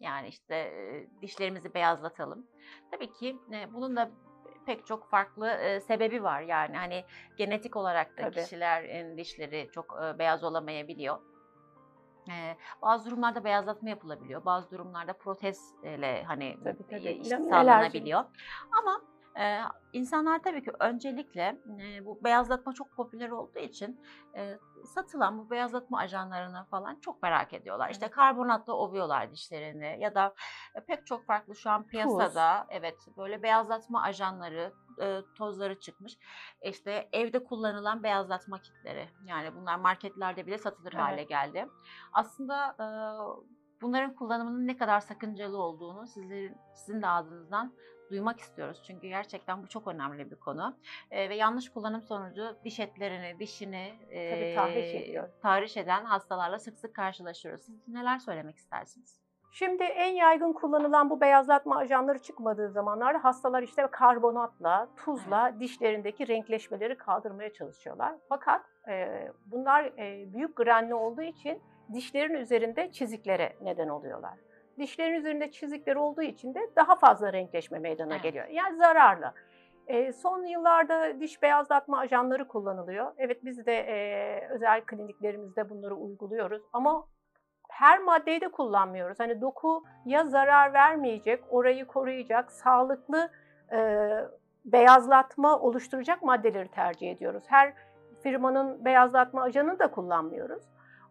Yani 0.00 0.28
işte 0.28 0.54
e, 0.54 1.06
dişlerimizi 1.22 1.74
beyazlatalım. 1.74 2.46
Tabii 2.90 3.12
ki 3.12 3.36
e, 3.52 3.72
bunun 3.72 3.96
da 3.96 4.10
pek 4.66 4.86
çok 4.86 5.10
farklı 5.10 5.48
e, 5.50 5.80
sebebi 5.80 6.22
var. 6.22 6.40
Yani 6.40 6.76
hani 6.76 7.04
genetik 7.36 7.76
olarak 7.76 8.18
da 8.18 8.22
Tabii. 8.22 8.34
kişilerin 8.34 9.16
dişleri 9.16 9.68
çok 9.72 9.98
e, 10.04 10.18
beyaz 10.18 10.44
olamayabiliyor. 10.44 11.18
E, 12.30 12.56
bazı 12.82 13.06
durumlarda 13.10 13.44
beyazlatma 13.44 13.88
yapılabiliyor. 13.88 14.44
Bazı 14.44 14.70
durumlarda 14.70 15.12
protezle 15.12 16.24
hani 16.26 16.56
Tabii, 16.64 16.86
tabii. 16.90 17.24
sağlanabiliyor. 17.24 18.24
Ama 18.78 19.00
e, 19.38 19.60
insanlar 19.92 20.42
tabii 20.42 20.64
ki 20.64 20.70
öncelikle 20.80 21.58
e, 21.80 22.04
bu 22.06 22.24
beyazlatma 22.24 22.72
çok 22.72 22.90
popüler 22.96 23.30
olduğu 23.30 23.58
için 23.58 24.00
e, 24.36 24.58
satılan 24.94 25.38
bu 25.38 25.50
beyazlatma 25.50 25.98
ajanlarını 25.98 26.64
falan 26.64 27.00
çok 27.00 27.22
merak 27.22 27.52
ediyorlar. 27.52 27.90
İşte 27.90 28.08
karbonatla 28.08 28.72
ovuyorlar 28.72 29.32
dişlerini 29.32 29.96
ya 30.00 30.14
da 30.14 30.34
pek 30.86 31.06
çok 31.06 31.26
farklı 31.26 31.56
şu 31.56 31.70
an 31.70 31.86
piyasada 31.86 32.66
evet 32.68 32.96
böyle 33.16 33.42
beyazlatma 33.42 34.02
ajanları 34.02 34.72
e, 35.02 35.20
tozları 35.34 35.80
çıkmış. 35.80 36.18
İşte 36.62 37.08
evde 37.12 37.44
kullanılan 37.44 38.02
beyazlatma 38.02 38.58
kitleri. 38.62 39.08
Yani 39.24 39.54
bunlar 39.54 39.76
marketlerde 39.76 40.46
bile 40.46 40.58
satılır 40.58 40.92
Evet. 40.92 41.04
hale 41.04 41.24
geldi. 41.24 41.68
Aslında 42.12 42.76
e, 42.80 42.86
bunların 43.80 44.14
kullanımının 44.14 44.66
ne 44.66 44.76
kadar 44.76 45.00
sakıncalı 45.00 45.62
olduğunu 45.62 46.06
sizlerin 46.06 46.56
sizin 46.74 47.02
de 47.02 47.08
ağzınızdan 47.08 47.74
duymak 48.10 48.40
istiyoruz. 48.40 48.82
Çünkü 48.86 49.08
gerçekten 49.08 49.62
bu 49.62 49.68
çok 49.68 49.86
önemli 49.88 50.30
bir 50.30 50.36
konu. 50.36 50.76
E, 51.10 51.28
ve 51.28 51.36
yanlış 51.36 51.68
kullanım 51.68 52.02
sonucu 52.02 52.56
diş 52.64 52.80
etlerini, 52.80 53.38
dişini 53.38 53.94
Tabii 54.08 54.52
tahriş 54.56 54.94
ediyor. 54.94 55.28
tahriş 55.42 55.76
eden 55.76 56.04
hastalarla 56.04 56.58
sık 56.58 56.78
sık 56.78 56.94
karşılaşıyoruz. 56.94 57.62
Siz 57.62 57.88
neler 57.88 58.18
söylemek 58.18 58.56
istersiniz? 58.56 59.20
Şimdi 59.52 59.82
en 59.82 60.12
yaygın 60.12 60.52
kullanılan 60.52 61.10
bu 61.10 61.20
beyazlatma 61.20 61.76
ajanları 61.76 62.18
çıkmadığı 62.18 62.70
zamanlarda 62.70 63.24
hastalar 63.24 63.62
işte 63.62 63.86
karbonatla, 63.92 64.88
tuzla 64.96 65.54
dişlerindeki 65.60 66.28
renkleşmeleri 66.28 66.98
kaldırmaya 66.98 67.52
çalışıyorlar. 67.52 68.14
Fakat 68.28 68.62
e, 68.88 69.08
bunlar 69.46 69.84
e, 69.84 70.32
büyük 70.34 70.56
granli 70.56 70.94
olduğu 70.94 71.22
için 71.22 71.62
dişlerin 71.94 72.34
üzerinde 72.34 72.92
çiziklere 72.92 73.56
neden 73.60 73.88
oluyorlar. 73.88 74.34
Dişlerin 74.78 75.14
üzerinde 75.14 75.50
çizikler 75.50 75.96
olduğu 75.96 76.22
için 76.22 76.54
de 76.54 76.70
daha 76.76 76.96
fazla 76.96 77.32
renkleşme 77.32 77.78
meydana 77.78 78.12
Evet. 78.12 78.22
geliyor. 78.22 78.46
Yani 78.48 78.76
zararlı. 78.76 79.32
E, 79.86 80.12
son 80.12 80.46
yıllarda 80.46 81.20
diş 81.20 81.42
beyazlatma 81.42 81.98
ajanları 81.98 82.48
kullanılıyor. 82.48 83.12
Evet 83.18 83.44
biz 83.44 83.66
de 83.66 83.74
e, 83.74 84.48
özel 84.48 84.80
kliniklerimizde 84.80 85.70
bunları 85.70 85.94
uyguluyoruz 85.94 86.62
ama 86.72 87.06
her 87.68 87.98
maddeyi 87.98 88.40
de 88.40 88.48
kullanmıyoruz. 88.48 89.20
Hani 89.20 89.40
dokuya 89.40 90.24
zarar 90.24 90.72
vermeyecek, 90.72 91.44
orayı 91.50 91.84
koruyacak, 91.86 92.52
sağlıklı 92.52 93.30
e, 93.72 94.08
beyazlatma 94.64 95.58
oluşturacak 95.58 96.22
maddeleri 96.22 96.68
tercih 96.68 97.10
ediyoruz. 97.10 97.44
Her 97.46 97.72
firmanın 98.22 98.84
beyazlatma 98.84 99.42
ajanını 99.42 99.78
da 99.78 99.90
kullanmıyoruz. 99.90 100.62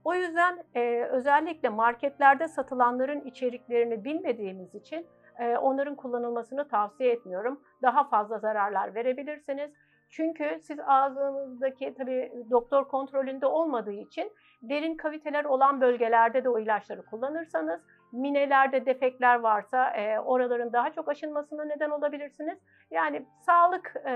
O 0.07 0.13
yüzden 0.13 0.63
e, 0.75 1.03
özellikle 1.03 1.69
marketlerde 1.69 2.47
satılanların 2.47 3.21
içeriklerini 3.21 4.03
bilmediğimiz 4.03 4.75
için 4.75 5.07
e, 5.39 5.57
onların 5.57 5.95
kullanılmasını 5.95 6.67
tavsiye 6.67 7.11
etmiyorum. 7.11 7.61
Daha 7.81 8.03
fazla 8.03 8.39
zararlar 8.39 8.95
verebilirsiniz. 8.95 9.71
Çünkü 10.09 10.59
siz 10.61 10.79
ağzınızdaki 10.85 11.93
tabii 11.97 12.31
doktor 12.51 12.87
kontrolünde 12.87 13.45
olmadığı 13.45 13.91
için 13.91 14.31
derin 14.61 14.97
kaviteler 14.97 15.45
olan 15.45 15.81
bölgelerde 15.81 16.43
de 16.43 16.49
o 16.49 16.59
ilaçları 16.59 17.05
kullanırsanız 17.05 17.81
minelerde 18.11 18.85
defekler 18.85 19.39
varsa 19.39 19.89
e, 19.89 20.19
oraların 20.19 20.73
daha 20.73 20.91
çok 20.91 21.09
aşınmasına 21.09 21.65
neden 21.65 21.89
olabilirsiniz. 21.89 22.57
Yani 22.91 23.25
sağlık 23.45 23.93
e, 24.05 24.11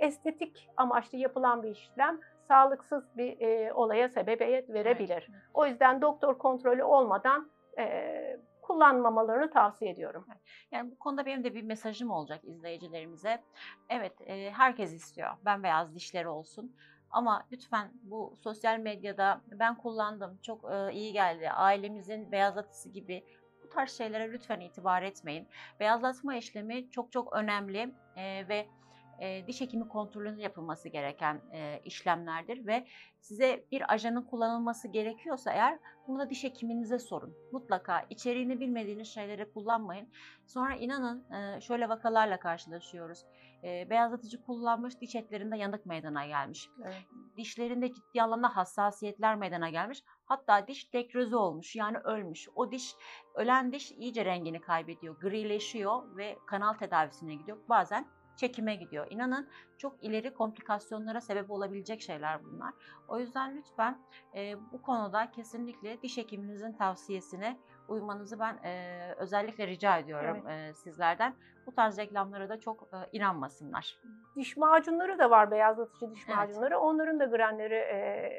estetik 0.00 0.68
amaçlı 0.76 1.18
yapılan 1.18 1.62
bir 1.62 1.70
işlem 1.70 2.20
sağlıksız 2.52 3.16
bir 3.16 3.40
e, 3.40 3.72
olaya 3.72 4.08
sebebiyet 4.08 4.70
verebilir. 4.70 5.28
Evet. 5.30 5.42
O 5.54 5.66
yüzden 5.66 6.02
doktor 6.02 6.38
kontrolü 6.38 6.84
olmadan 6.84 7.50
e, 7.78 8.36
kullanmamalarını 8.62 9.50
tavsiye 9.50 9.90
ediyorum. 9.90 10.26
Yani 10.72 10.90
bu 10.90 10.98
konuda 10.98 11.26
benim 11.26 11.44
de 11.44 11.54
bir 11.54 11.62
mesajım 11.62 12.10
olacak 12.10 12.44
izleyicilerimize. 12.44 13.42
Evet, 13.88 14.12
e, 14.26 14.50
herkes 14.50 14.92
istiyor. 14.94 15.30
Ben 15.44 15.62
beyaz 15.62 15.94
dişleri 15.94 16.28
olsun. 16.28 16.76
Ama 17.10 17.46
lütfen 17.52 17.90
bu 18.02 18.36
sosyal 18.42 18.78
medyada 18.78 19.40
ben 19.46 19.74
kullandım, 19.74 20.38
çok 20.42 20.72
e, 20.72 20.92
iyi 20.92 21.12
geldi, 21.12 21.50
ailemizin 21.50 22.32
beyazlatıcısı 22.32 22.88
gibi 22.88 23.24
bu 23.64 23.68
tarz 23.68 23.90
şeylere 23.90 24.32
lütfen 24.32 24.60
itibar 24.60 25.02
etmeyin. 25.02 25.48
Beyazlatma 25.80 26.36
işlemi 26.36 26.90
çok 26.90 27.12
çok 27.12 27.32
önemli 27.32 27.94
e, 28.16 28.48
ve 28.48 28.66
e, 29.20 29.46
diş 29.46 29.60
hekimi 29.60 29.88
kontrolünün 29.88 30.38
yapılması 30.38 30.88
gereken 30.88 31.40
e, 31.52 31.80
işlemlerdir 31.84 32.66
ve 32.66 32.86
size 33.20 33.64
bir 33.72 33.92
ajanın 33.92 34.22
kullanılması 34.22 34.88
gerekiyorsa 34.88 35.52
eğer 35.52 35.78
bunu 36.06 36.18
da 36.18 36.30
diş 36.30 36.44
hekiminize 36.44 36.98
sorun. 36.98 37.34
Mutlaka 37.52 38.06
içeriğini 38.10 38.60
bilmediğiniz 38.60 39.08
şeyleri 39.08 39.52
kullanmayın. 39.52 40.08
Sonra 40.46 40.74
inanın 40.74 41.32
e, 41.32 41.60
şöyle 41.60 41.88
vakalarla 41.88 42.38
karşılaşıyoruz. 42.38 43.24
E, 43.64 43.90
beyazlatıcı 43.90 44.42
kullanmış 44.42 45.00
diş 45.00 45.14
etlerinde 45.14 45.56
yanık 45.56 45.86
meydana 45.86 46.26
gelmiş. 46.26 46.68
Evet. 46.84 47.02
Dişlerinde 47.36 47.92
ciddi 47.92 48.22
anlamda 48.22 48.56
hassasiyetler 48.56 49.36
meydana 49.36 49.70
gelmiş. 49.70 50.04
Hatta 50.24 50.66
diş 50.66 50.92
dekroze 50.92 51.36
olmuş 51.36 51.76
yani 51.76 51.98
ölmüş. 51.98 52.48
O 52.54 52.72
diş 52.72 52.94
ölen 53.34 53.72
diş 53.72 53.92
iyice 53.92 54.24
rengini 54.24 54.60
kaybediyor, 54.60 55.20
grileşiyor 55.20 56.16
ve 56.16 56.38
kanal 56.46 56.72
tedavisine 56.72 57.34
gidiyor. 57.34 57.58
Bazen 57.68 58.06
çekime 58.36 58.74
gidiyor. 58.74 59.06
İnanın 59.10 59.48
çok 59.78 60.04
ileri 60.04 60.34
komplikasyonlara 60.34 61.20
sebep 61.20 61.50
olabilecek 61.50 62.02
şeyler 62.02 62.44
bunlar. 62.44 62.72
O 63.08 63.18
yüzden 63.18 63.56
lütfen 63.56 63.98
e, 64.34 64.54
bu 64.72 64.82
konuda 64.82 65.30
kesinlikle 65.30 66.02
diş 66.02 66.16
hekiminizin 66.16 66.72
tavsiyesine 66.72 67.56
uymanızı 67.88 68.38
ben 68.38 68.56
e, 68.64 69.00
özellikle 69.16 69.66
rica 69.66 69.98
ediyorum 69.98 70.48
e, 70.48 70.74
sizlerden. 70.74 71.34
Bu 71.66 71.74
tarz 71.74 71.98
reklamlara 71.98 72.48
da 72.48 72.60
çok 72.60 72.82
e, 72.82 72.96
inanmasınlar. 73.12 74.00
Diş 74.36 74.56
macunları 74.56 75.18
da 75.18 75.30
var, 75.30 75.50
beyazlatıcı 75.50 76.10
diş 76.10 76.24
Evet. 76.26 76.36
macunları. 76.36 76.78
Onların 76.78 77.20
da 77.20 77.24
grenleri 77.24 77.74
e, 77.74 78.32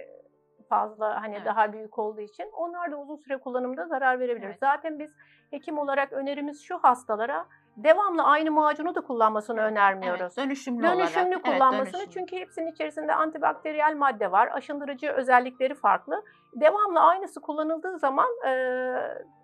fazla 0.70 1.22
hani 1.22 1.36
Evet. 1.36 1.46
daha 1.46 1.74
büyük 1.74 2.00
olduğu 2.00 2.22
için 2.22 2.52
onlar 2.54 2.92
da 2.92 2.98
uzun 2.98 3.16
süre 3.16 3.38
kullanımda 3.38 3.88
zarar 3.88 4.20
verebilir. 4.20 4.46
Evet. 4.46 4.60
Zaten 4.60 5.00
biz 5.00 5.12
hekim 5.52 5.78
olarak 5.78 6.14
önerimiz 6.14 6.62
şu 6.62 6.78
hastalara 6.78 7.48
devamlı 7.77 8.24
aynı 8.24 8.51
macunu 8.51 8.96
da 8.96 9.01
kullanmasını 9.01 9.62
önermiyoruz. 9.62 10.22
Evet, 10.22 10.38
dönüşümlü, 10.38 10.86
olarak. 10.88 11.00
Dönüşümlü 11.00 11.34
Evet, 11.34 11.44
kullanmasını 11.44 11.94
dönüşümlü. 11.94 12.13
çünkü 12.13 12.36
hepsinin 12.38 12.72
içerisinde 12.72 13.13
antibakteriyel 13.13 13.96
madde 13.96 14.32
var. 14.32 14.50
Aşındırıcı 14.53 15.12
özellikleri 15.12 15.75
farklı. 15.75 16.24
Devamlı 16.56 17.00
aynısı 17.00 17.42
kullanıldığı 17.42 18.00
zaman 18.00 18.30
e, 18.48 18.51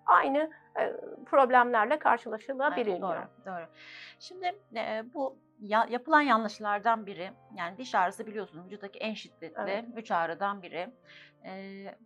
aynı 0.06 0.50
e, 0.80 0.94
problemlerle 1.26 2.00
karşılaşılabiliyor. 2.00 2.88
Evet, 2.88 3.02
doğru, 3.02 3.20
doğru. 3.46 3.66
Şimdi 4.20 4.60
e, 4.76 5.04
bu 5.14 5.38
ya- 5.60 5.88
yapılan 5.90 6.22
yanlışlardan 6.22 7.06
biri, 7.06 7.32
yani 7.56 7.78
diş 7.78 7.96
ağrısı 7.96 8.28
biliyorsunuz 8.28 8.66
vücuttaki 8.66 9.00
en 9.00 9.14
şiddetli 9.14 9.62
Evet. 9.62 9.86
üç 9.96 10.12
ağrıdan 10.12 10.62
biri. 10.62 10.90
E, 11.46 11.52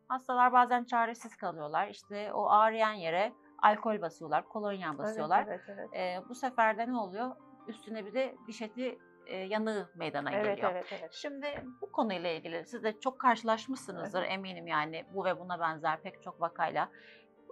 hastalar 0.08 0.54
bazen 0.54 0.84
çaresiz 0.84 1.36
kalıyorlar. 1.38 1.88
İşte 1.88 2.34
o 2.34 2.50
ağrıyan 2.50 2.94
yere 2.94 3.34
alkol 3.64 4.02
basıyorlar, 4.02 4.50
kolonya 4.50 4.88
Evet, 4.90 5.00
basıyorlar. 5.00 5.46
Evet, 5.48 5.62
evet. 5.68 5.90
E, 5.96 6.30
bu 6.30 6.36
sefer 6.36 6.78
de 6.78 6.88
ne 6.88 6.98
oluyor? 6.98 7.32
Üstüne 7.68 8.06
bir 8.06 8.14
de 8.14 8.36
diş 8.48 8.62
eti 8.62 8.98
e, 9.26 9.38
yanığı 9.38 9.90
meydana 9.96 10.32
Evet, 10.32 10.46
geliyor. 10.46 10.72
evet, 10.72 10.86
evet. 11.00 11.14
Şimdi 11.14 11.48
bu 11.82 11.92
konuyla 11.92 12.30
ilgili 12.30 12.66
siz 12.66 12.84
de 12.84 13.00
çok 13.00 13.20
karşılaşmışsınızdır 13.20 14.24
eminim 14.24 14.68
yani 14.68 15.06
bu 15.14 15.26
ve 15.26 15.40
buna 15.40 15.60
benzer 15.60 16.02
pek 16.02 16.24
çok 16.24 16.42
vakayla. 16.42 16.90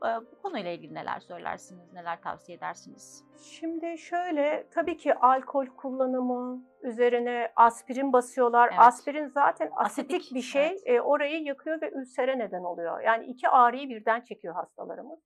E, 0.05 0.07
bu 0.31 0.41
konuyla 0.41 0.71
ilgili 0.71 0.93
neler 0.93 1.19
söylersiniz, 1.19 1.93
neler 1.93 2.21
tavsiye 2.21 2.57
edersiniz? 2.57 3.23
Şimdi 3.41 3.97
şöyle 3.97 4.67
tabii 4.71 4.97
ki 4.97 5.15
alkol 5.15 5.65
kullanımı 5.65 6.63
üzerine 6.81 7.51
aspirin 7.55 8.13
basıyorlar. 8.13 8.67
Evet. 8.67 8.79
Aspirin 8.79 9.27
zaten 9.27 9.69
asitik, 9.75 10.15
Asitik, 10.21 10.35
bir 10.35 10.41
şey. 10.41 10.67
evet. 10.67 10.81
E, 10.85 11.01
orayı 11.01 11.43
yakıyor 11.43 11.81
ve 11.81 11.91
ülsere 11.91 12.39
neden 12.39 12.63
oluyor. 12.63 13.01
Yani 13.01 13.25
iki 13.25 13.49
ağrıyı 13.49 13.89
birden 13.89 14.21
çekiyor 14.21 14.53
hastalarımız. 14.55 15.19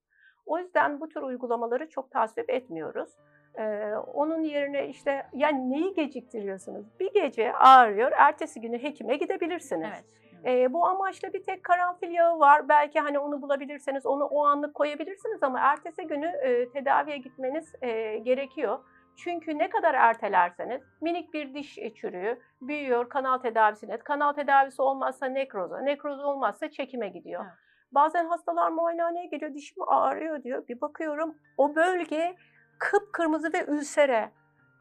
O 0.46 0.58
yüzden 0.58 1.00
bu 1.00 1.08
tür 1.08 1.22
uygulamaları 1.22 1.88
çok 1.88 2.10
tasvip 2.10 2.50
etmiyoruz. 2.50 3.10
E, 3.58 3.94
onun 4.14 4.40
yerine 4.40 4.88
işte 4.88 5.26
yani 5.32 5.70
neyi 5.70 5.94
geciktiriyorsunuz? 5.94 6.86
Bir 7.00 7.12
gece 7.12 7.52
ağrıyor, 7.52 8.12
ertesi 8.12 8.60
günü 8.60 8.82
hekime 8.82 9.16
gidebilirsiniz. 9.16 9.88
Evet. 9.92 10.04
E, 10.46 10.72
bu 10.72 10.86
amaçla 10.86 11.32
bir 11.32 11.42
tek 11.42 11.64
karanfil 11.64 12.10
yağı 12.10 12.38
var. 12.38 12.68
Belki 12.68 13.00
hani 13.00 13.18
onu 13.18 13.42
bulabilirseniz 13.42 14.06
onu 14.06 14.24
o 14.24 14.44
anlık 14.46 14.74
koyabilirsiniz 14.74 15.42
ama 15.42 15.60
ertesi 15.60 16.06
günü 16.06 16.26
e, 16.26 16.68
tedaviye 16.68 17.16
gitmeniz 17.16 17.74
e, 17.82 18.18
gerekiyor. 18.18 18.78
Çünkü 19.16 19.58
ne 19.58 19.70
kadar 19.70 19.94
ertelerseniz 19.94 20.82
minik 21.00 21.34
bir 21.34 21.54
diş 21.54 21.74
çürüğü 21.74 22.38
büyüyor 22.60 23.08
kanal 23.08 23.38
tedavisine. 23.38 23.96
Kanal 23.96 24.32
tedavisi 24.32 24.82
olmazsa 24.82 25.26
nekroza, 25.26 25.80
nekroz 25.80 26.20
olmazsa 26.20 26.70
çekime 26.70 27.08
gidiyor. 27.08 27.44
Evet. 27.44 27.65
Bazen 27.96 28.26
hastalar 28.26 28.70
muayenehaneye 28.70 29.26
geliyor 29.26 29.54
dişim 29.54 29.88
ağrıyor 29.88 30.42
diyor. 30.42 30.68
Bir 30.68 30.80
bakıyorum 30.80 31.34
o 31.56 31.76
bölge 31.76 32.36
kıpkırmızı 32.78 33.52
ve 33.52 33.64
ülsere. 33.64 34.32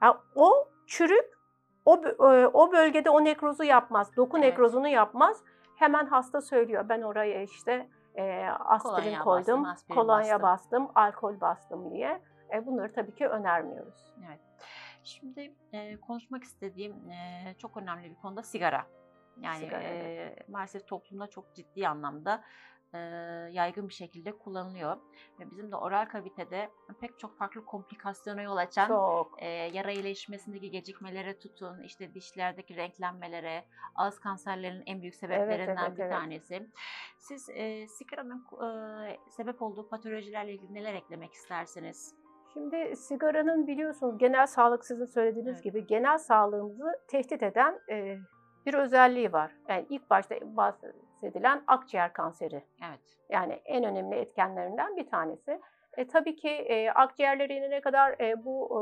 Ya 0.04 0.18
o 0.36 0.68
çürük 0.88 1.36
o, 1.86 2.02
e, 2.08 2.48
o 2.48 2.72
bölgede 2.72 3.10
o 3.10 3.24
nekrozu 3.24 3.64
yapmaz. 3.64 4.16
Doku 4.18 4.38
Evet. 4.38 4.48
nekrozunu 4.50 4.88
yapmaz. 4.88 5.44
Hemen 5.76 6.06
hasta 6.06 6.42
söylüyor. 6.42 6.90
Ben 6.90 7.02
oraya 7.02 7.42
işte 7.42 7.90
e, 8.16 8.48
aspirin 8.50 8.94
Kolonya 8.94 9.20
koydum, 9.20 9.64
bastım, 9.64 9.66
aspirin 9.66 9.96
kolonya 9.96 10.42
bastım." 10.42 10.84
bastım, 10.84 10.92
alkol 10.96 11.42
bastım 11.42 11.92
diye. 11.92 12.22
E, 12.54 12.66
bunları 12.66 12.94
tabii 12.94 13.16
ki 13.16 13.28
önermiyoruz. 13.28 14.14
Evet. 14.28 14.40
Şimdi 15.04 15.56
e, 15.74 16.00
konuşmak 16.00 16.44
istediğim 16.44 17.10
e, 17.10 17.56
çok 17.58 17.78
önemli 17.78 18.10
bir 18.10 18.16
konuda 18.16 18.44
sigara. 18.44 18.86
Yani 19.42 19.58
Sigara, 19.58 19.84
e, 19.84 20.36
maalesef 20.48 20.88
toplumda 20.88 21.28
çok 21.28 21.56
ciddi 21.56 21.88
anlamda 21.88 22.44
e, 22.94 22.98
yaygın 23.52 23.90
bir 23.90 23.94
şekilde 23.94 24.32
kullanılıyor. 24.38 24.98
Ve 25.40 25.52
bizim 25.52 25.72
de 25.72 25.76
oral 25.76 26.06
kavitede 26.06 26.70
pek 27.00 27.20
çok 27.20 27.38
farklı 27.38 27.66
komplikasyona 27.66 28.42
yol 28.42 28.58
açan 28.58 28.88
Çok. 28.88 29.44
e, 29.44 29.48
yara 29.48 29.92
iyileşmesindeki 29.92 30.72
gecikmelere 30.72 31.40
tutun, 31.40 31.84
işte 31.84 32.14
dişlerdeki 32.14 32.76
renklenmelere, 32.76 33.66
ağız 33.96 34.20
kanserlerinin 34.20 34.84
en 34.86 35.02
büyük 35.02 35.16
sebeplerinden 35.16 35.88
evet, 35.88 35.98
bir 35.98 36.04
evet. 36.04 36.12
tanesi. 36.12 36.70
Siz 37.18 37.50
e, 37.50 37.88
sigaranın 37.88 38.46
e, 38.64 39.18
sebep 39.30 39.62
olduğu 39.62 39.90
patolojilerle 39.90 40.54
ilgili 40.54 40.74
neler 40.74 40.94
eklemek 40.94 41.34
istersiniz? 41.34 42.16
Şimdi 42.54 42.96
sigaranın 42.96 43.68
biliyorsunuz 43.68 44.18
genel 44.18 44.48
sağlık 44.48 44.86
sizin 44.86 45.06
söylediğiniz 45.06 45.54
Evet. 45.54 45.64
gibi 45.64 45.88
genel 45.88 46.18
sağlığımızı 46.18 47.00
tehdit 47.08 47.44
eden 47.44 47.80
e, 47.90 48.18
bir 48.66 48.74
özelliği 48.74 49.34
var. 49.34 49.52
Yani 49.70 49.86
ilk 49.90 50.10
başta 50.10 50.36
bahsedilen 51.26 51.64
akciğer 51.68 52.14
kanseri. 52.14 52.64
Evet. 52.90 53.00
Yani 53.30 53.54
en 53.66 53.84
önemli 53.84 54.16
etkenlerinden 54.16 54.98
bir 54.98 55.08
tanesi. 55.08 55.60
E, 55.98 56.08
tabii 56.08 56.36
ki 56.36 56.50
e, 56.50 56.90
akciğerlere 56.90 57.56
inene 57.56 57.82
kadar 57.82 58.16
e, 58.20 58.46
bu 58.46 58.70
e, 58.72 58.80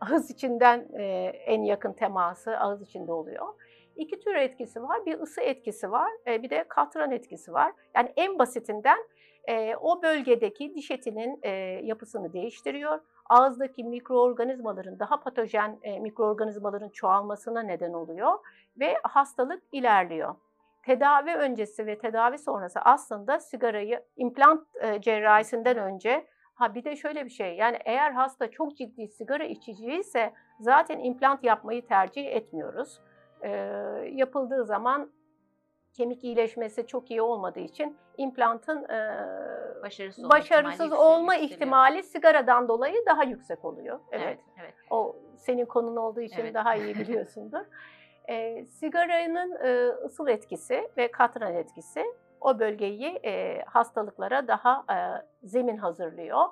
ağız 0.00 0.30
içinden 0.30 0.88
e, 0.98 1.04
en 1.46 1.62
yakın 1.62 1.92
teması 1.92 2.58
ağız 2.58 2.82
içinde 2.82 3.12
oluyor. 3.12 3.46
İki 3.96 4.20
tür 4.20 4.34
etkisi 4.34 4.82
var. 4.82 5.06
Bir 5.06 5.20
ısı 5.20 5.40
etkisi 5.40 5.90
var, 5.90 6.10
e, 6.26 6.42
bir 6.42 6.50
de 6.50 6.64
katran 6.68 7.10
etkisi 7.10 7.52
var. 7.52 7.72
Yani 7.96 8.12
en 8.16 8.38
basitinden 8.38 8.98
e, 9.44 9.76
o 9.76 10.02
bölgedeki 10.02 10.74
diş 10.74 10.90
etinin 10.90 11.40
e, 11.42 11.50
yapısını 11.82 12.32
değiştiriyor. 12.32 13.00
Ağızdaki 13.30 13.84
mikroorganizmaların, 13.84 14.98
daha 14.98 15.20
patojen 15.20 15.78
e, 15.82 16.00
mikroorganizmaların 16.00 16.88
çoğalmasına 16.88 17.62
neden 17.62 17.92
oluyor 17.92 18.38
ve 18.80 18.94
hastalık 19.02 19.62
ilerliyor 19.72 20.34
tedavi 20.86 21.34
öncesi 21.34 21.86
ve 21.86 21.98
tedavi 21.98 22.38
sonrası 22.38 22.80
aslında 22.80 23.40
sigarayı 23.40 24.04
implant 24.16 24.66
e, 24.80 25.00
cerrahisinden 25.00 25.78
önce 25.78 26.26
ha 26.54 26.74
bir 26.74 26.84
de 26.84 26.96
şöyle 26.96 27.24
bir 27.24 27.30
şey 27.30 27.56
yani 27.56 27.78
eğer 27.84 28.12
hasta 28.12 28.50
çok 28.50 28.76
ciddi 28.76 29.08
sigara 29.08 29.44
içiciyse 29.44 30.32
zaten 30.60 30.98
implant 30.98 31.44
yapmayı 31.44 31.86
tercih 31.86 32.26
etmiyoruz. 32.26 33.00
E, 33.42 33.50
yapıldığı 34.12 34.64
zaman 34.64 35.10
kemik 35.92 36.24
iyileşmesi 36.24 36.86
çok 36.86 37.10
iyi 37.10 37.22
olmadığı 37.22 37.60
için 37.60 37.96
implantın 38.16 38.84
e, 38.84 38.98
Başarısız 39.82 40.24
olma 40.24 40.34
başarısız 40.34 40.86
ihtimali 40.86 41.00
olma 41.00 41.34
yükseliyor. 41.34 41.56
ihtimali 41.56 42.02
sigaradan 42.02 42.68
dolayı 42.68 42.94
daha 43.06 43.24
yüksek 43.24 43.64
oluyor. 43.64 44.00
Evet. 44.12 44.24
Evet, 44.26 44.38
evet. 44.60 44.74
O 44.90 45.16
senin 45.36 45.64
konun 45.64 45.96
olduğu 45.96 46.20
için 46.20 46.40
Evet. 46.40 46.54
daha 46.54 46.74
iyi 46.76 46.94
biliyorsundur. 46.94 47.64
E, 48.28 48.66
sigaranın 48.66 49.64
e, 49.64 49.88
ısıl 50.04 50.28
etkisi 50.28 50.88
ve 50.96 51.10
katran 51.10 51.54
etkisi 51.54 52.04
o 52.40 52.58
bölgeyi 52.58 53.20
e, 53.24 53.62
hastalıklara 53.66 54.48
daha 54.48 54.84
e, 54.90 54.96
zemin 55.42 55.76
hazırlıyor. 55.76 56.44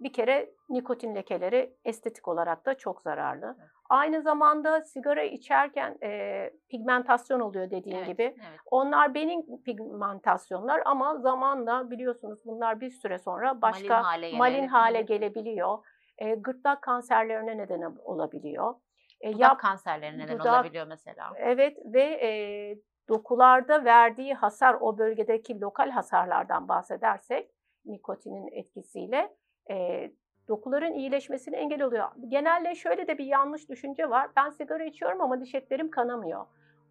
Bir 0.00 0.12
kere 0.12 0.50
nikotin 0.68 1.14
lekeleri 1.14 1.74
estetik 1.84 2.28
olarak 2.28 2.66
da 2.66 2.74
çok 2.74 3.02
zararlı. 3.02 3.56
Evet. 3.58 3.70
Aynı 3.88 4.22
zamanda 4.22 4.80
sigara 4.80 5.22
içerken 5.22 5.98
e, 6.02 6.50
pigmentasyon 6.68 7.40
oluyor 7.40 7.70
dediğin 7.70 7.96
evet, 7.96 8.06
gibi. 8.06 8.22
Evet. 8.22 8.60
Onlar 8.70 9.14
benim 9.14 9.62
pigmentasyonlar 9.62 10.82
ama 10.84 11.18
zamanla 11.18 11.90
biliyorsunuz 11.90 12.38
bunlar 12.44 12.80
bir 12.80 12.90
süre 12.90 13.18
sonra 13.18 13.62
başka 13.62 14.02
Malin 14.02 14.38
malin 14.38 14.68
hale 14.68 14.68
hale, 14.68 15.02
gelebilir. 15.02 15.44
gelebiliyor. 15.44 15.78
E, 16.18 16.34
gırtlak 16.34 16.82
kanserlerine 16.82 17.58
neden 17.58 17.96
olabiliyor. 18.04 18.74
E, 19.20 19.28
Dudak 19.32 19.40
yap- 19.40 19.60
kanserleri 19.60 20.18
neden 20.18 20.38
dudak- 20.38 20.54
olabiliyor 20.54 20.86
mesela. 20.86 21.32
Evet 21.36 21.78
ve 21.84 22.02
e, 22.02 22.30
dokularda 23.08 23.84
verdiği 23.84 24.34
hasar 24.34 24.76
o 24.80 24.98
bölgedeki 24.98 25.60
lokal 25.60 25.90
hasarlardan 25.90 26.68
bahsedersek 26.68 27.50
nikotinin 27.84 28.48
etkisiyle 28.52 29.34
e, 29.70 30.10
dokuların 30.48 30.92
iyileşmesine 30.92 31.56
engel 31.56 31.82
oluyor. 31.82 32.08
Genelde 32.28 32.74
şöyle 32.74 33.06
de 33.08 33.18
bir 33.18 33.24
yanlış 33.26 33.68
düşünce 33.68 34.10
var. 34.10 34.28
Ben 34.36 34.50
sigara 34.50 34.84
içiyorum 34.84 35.20
ama 35.20 35.40
diş 35.40 35.54
etlerim 35.54 35.90
kanamıyor. 35.90 36.46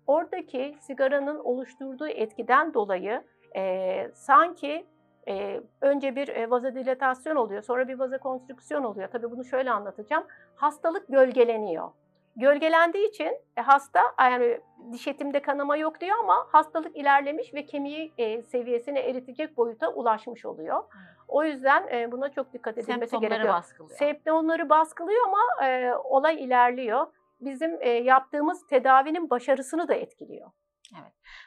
Oradaki 0.07 0.75
sigaranın 0.81 1.39
oluşturduğu 1.39 2.07
etkiden 2.07 2.73
dolayı 2.73 3.23
e, 3.55 4.11
sanki 4.13 4.85
e, 5.27 5.61
önce 5.81 6.15
bir 6.15 6.27
e, 6.27 6.49
vazodilatasyon 6.49 7.35
oluyor, 7.35 7.61
sonra 7.61 7.87
bir 7.87 7.99
vazokonstrüksiyon 7.99 8.83
oluyor. 8.83 9.07
Tabii 9.11 9.31
bunu 9.31 9.45
şöyle 9.45 9.71
anlatacağım. 9.71 10.23
Hastalık 10.55 11.07
gölgeleniyor. 11.07 11.89
Gölgelendiği 12.37 13.09
için 13.09 13.39
e, 13.57 13.61
hasta 13.61 14.01
yani 14.19 14.61
diş 14.91 15.07
etimde 15.07 15.41
kanama 15.41 15.77
yok 15.77 16.01
diyor 16.01 16.17
ama 16.19 16.47
hastalık 16.51 16.97
ilerlemiş 16.97 17.53
ve 17.53 17.65
kemiği 17.65 18.13
e, 18.17 18.41
seviyesine 18.41 18.99
eritecek 18.99 19.57
boyuta 19.57 19.89
ulaşmış 19.89 20.45
oluyor. 20.45 20.83
O 21.27 21.43
yüzden 21.43 21.87
e, 21.87 22.11
buna 22.11 22.31
çok 22.31 22.53
dikkat 22.53 22.77
edilmesi 22.77 23.09
Semptomları 23.09 23.29
gerekiyor. 23.29 23.53
baskılıyor. 23.53 23.97
Semptomları 23.97 24.69
baskılıyor 24.69 25.27
ama 25.27 25.67
e, 25.67 25.93
olay 25.95 26.43
ilerliyor. 26.43 27.07
Bizim 27.41 27.77
e, 27.81 27.89
yaptığımız 27.89 28.67
tedavinin 28.67 29.29
başarısını 29.29 29.87
da 29.87 29.93
etkiliyor. 29.93 30.51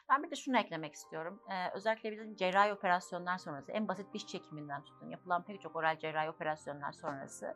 Ben 0.09 0.23
bir 0.23 0.31
de 0.31 0.35
şunu 0.35 0.57
eklemek 0.57 0.93
istiyorum. 0.93 1.41
Ee, 1.49 1.71
özellikle 1.73 2.11
bizim 2.11 2.35
cerrahi 2.35 2.73
operasyonlar 2.73 3.37
sonrası, 3.37 3.71
en 3.71 3.87
basit 3.87 4.13
diş 4.13 4.27
çekiminden 4.27 4.83
tutun, 4.83 5.09
yapılan 5.09 5.43
pek 5.43 5.61
çok 5.61 5.75
oral 5.75 5.99
cerrahi 5.99 6.29
operasyonlar 6.29 6.91
sonrası 6.91 7.55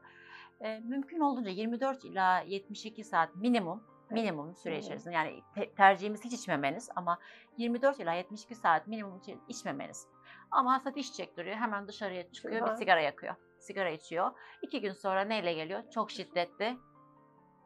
e, 0.61 0.79
mümkün 0.79 1.19
olduğunca 1.19 1.49
24 1.49 2.05
ila 2.05 2.39
72 2.39 3.03
saat 3.03 3.35
minimum 3.35 3.83
minimum 4.09 4.55
süre 4.55 4.79
içerisinde 4.79 5.13
yani 5.13 5.41
te- 5.55 5.73
tercihimiz 5.73 6.23
hiç 6.25 6.33
içmemeniz 6.33 6.89
ama 6.95 7.19
24 7.57 7.99
ila 7.99 8.13
72 8.13 8.55
saat 8.55 8.87
minimum 8.87 9.17
için 9.17 9.41
içmemeniz. 9.47 10.07
Ama 10.51 10.73
hasta 10.73 10.95
diş 10.95 11.13
çektiriyor 11.13 11.55
hemen 11.55 11.87
dışarıya 11.87 12.31
çıkıyor 12.31 12.67
bir 12.71 12.75
sigara 12.75 13.01
yakıyor. 13.01 13.35
Sigara 13.59 13.89
içiyor. 13.89 14.31
İki 14.61 14.81
gün 14.81 14.93
sonra 14.93 15.21
neyle 15.21 15.53
geliyor? 15.53 15.83
Çok 15.91 16.11
şiddetli 16.11 16.77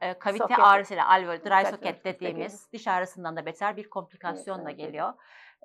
e, 0.02 0.20
kavite 0.20 0.44
Soket. 0.44 0.60
ağrısıyla 0.60 1.10
alveol, 1.10 1.40
dry 1.40 1.72
socket 1.72 2.06
dediğimiz 2.06 2.72
diş 2.74 2.88
ağrısından 2.88 3.36
da 3.36 3.46
beter 3.46 3.78
bir 3.78 3.90
komplikasyonla 3.90 4.72
geliyor. 4.72 5.14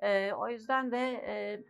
E, 0.01 0.33
o 0.33 0.49
yüzden 0.49 0.91
de 0.91 1.23
e, 1.27 1.61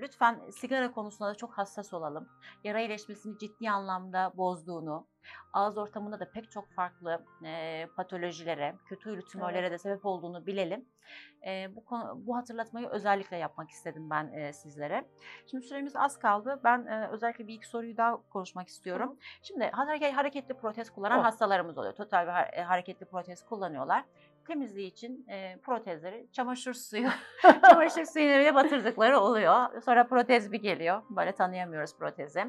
lütfen 0.00 0.50
sigara 0.50 0.92
konusunda 0.92 1.30
da 1.30 1.34
çok 1.34 1.58
hassas 1.58 1.94
olalım. 1.94 2.28
Yara 2.64 2.80
iyileşmesini 2.80 3.38
ciddi 3.38 3.70
anlamda 3.70 4.32
bozduğunu, 4.36 5.06
ağız 5.52 5.78
ortamında 5.78 6.20
da 6.20 6.30
pek 6.30 6.50
çok 6.50 6.72
farklı 6.72 7.24
e, 7.44 7.86
patolojilere, 7.96 8.74
kötü 8.86 9.10
huylu 9.10 9.24
tümörlere 9.24 9.70
de 9.70 9.78
sebep 9.78 10.06
olduğunu 10.06 10.46
bilelim. 10.46 10.88
E, 11.46 11.76
bu 11.76 11.84
konu, 11.84 12.12
bu 12.26 12.36
hatırlatmayı 12.36 12.88
özellikle 12.88 13.36
yapmak 13.36 13.70
istedim 13.70 14.10
ben 14.10 14.32
e, 14.32 14.52
sizlere. 14.52 15.08
Şimdi 15.50 15.66
süremiz 15.66 15.96
az 15.96 16.18
kaldı. 16.18 16.60
Ben 16.64 16.86
e, 16.86 17.08
özellikle 17.08 17.46
bir 17.46 17.54
iki 17.54 17.68
soruyu 17.68 17.96
daha 17.96 18.28
konuşmak 18.28 18.68
istiyorum. 18.68 19.18
Şimdi 19.42 19.64
hareke- 19.64 20.12
hareketli 20.12 20.54
protez 20.54 20.90
kullanan 20.90 21.20
Oh. 21.20 21.24
hastalarımız 21.24 21.78
oluyor. 21.78 21.94
Total 21.94 22.26
har- 22.26 22.54
e, 22.54 22.62
hareketli 22.62 23.06
protez 23.06 23.44
kullanıyorlar. 23.44 24.04
Temizliği 24.46 24.88
için 24.88 25.26
e, 25.28 25.56
protezleri 25.56 26.26
çamaşır 26.32 26.74
suyu, 26.74 27.08
çamaşır 27.70 28.04
suyuna 28.04 28.54
batırdıkları 28.54 29.18
oluyor. 29.18 29.82
Sonra 29.82 30.06
protez 30.06 30.52
bir 30.52 30.62
geliyor. 30.62 31.02
Böyle 31.10 31.32
tanıyamıyoruz 31.32 31.96
protezi. 31.98 32.44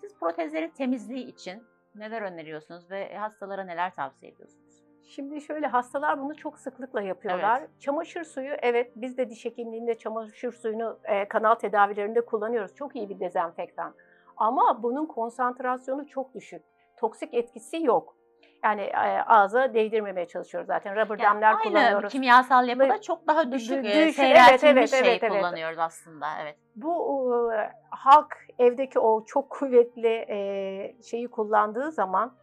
Siz 0.00 0.18
protezlerin 0.18 0.70
temizliği 0.70 1.26
için 1.26 1.62
neler 1.94 2.22
öneriyorsunuz 2.22 2.90
ve 2.90 3.16
hastalara 3.16 3.64
neler 3.64 3.94
tavsiye 3.94 4.32
ediyorsunuz? 4.32 4.84
Şimdi 5.10 5.40
şöyle 5.40 5.66
hastalar 5.66 6.20
bunu 6.20 6.36
çok 6.36 6.58
sıklıkla 6.58 7.02
yapıyorlar. 7.02 7.62
Çamaşır 7.78 8.24
suyu 8.24 8.52
evet 8.62 8.92
biz 8.96 9.18
de 9.18 9.30
diş 9.30 9.44
hekimliğinde 9.44 9.98
çamaşır 9.98 10.52
suyunu 10.52 10.98
e, 11.04 11.28
kanal 11.28 11.54
tedavilerinde 11.54 12.24
kullanıyoruz. 12.24 12.74
Çok 12.74 12.96
iyi 12.96 13.08
bir 13.08 13.20
dezenfektan. 13.20 13.94
Ama 14.36 14.82
bunun 14.82 15.06
konsantrasyonu 15.06 16.06
çok 16.06 16.34
düşük. 16.34 16.62
Toksik 16.96 17.34
etkisi 17.34 17.82
yok. 17.82 18.16
Yani 18.64 18.80
e, 18.82 19.22
ağza 19.26 19.74
değdirmemeye 19.74 20.26
çalışıyoruz 20.28 20.66
zaten. 20.66 20.96
Rubber 20.96 21.18
Yani 21.18 21.34
damler 21.34 21.48
aynı 21.52 21.62
kullanıyoruz. 21.62 22.12
kimyasal 22.12 22.68
yapıda 22.68 23.00
çok 23.00 23.26
daha 23.26 23.52
düşük, 23.52 23.84
Düşük, 23.84 23.96
e, 23.96 23.98
evet, 24.02 24.14
seyreltilmiş 24.14 24.76
evet, 24.76 24.90
şey 24.90 25.00
evet, 25.12 25.22
evet. 25.22 25.32
kullanıyoruz 25.32 25.78
aslında. 25.78 26.26
Evet. 26.42 26.56
Bu 26.76 27.50
e, 27.54 27.72
halk 27.90 28.36
evdeki 28.58 28.98
o 28.98 29.24
çok 29.24 29.50
kuvvetli 29.50 30.08
e, 30.28 31.02
şeyi 31.02 31.28
kullandığı 31.28 31.92
zaman 31.92 32.34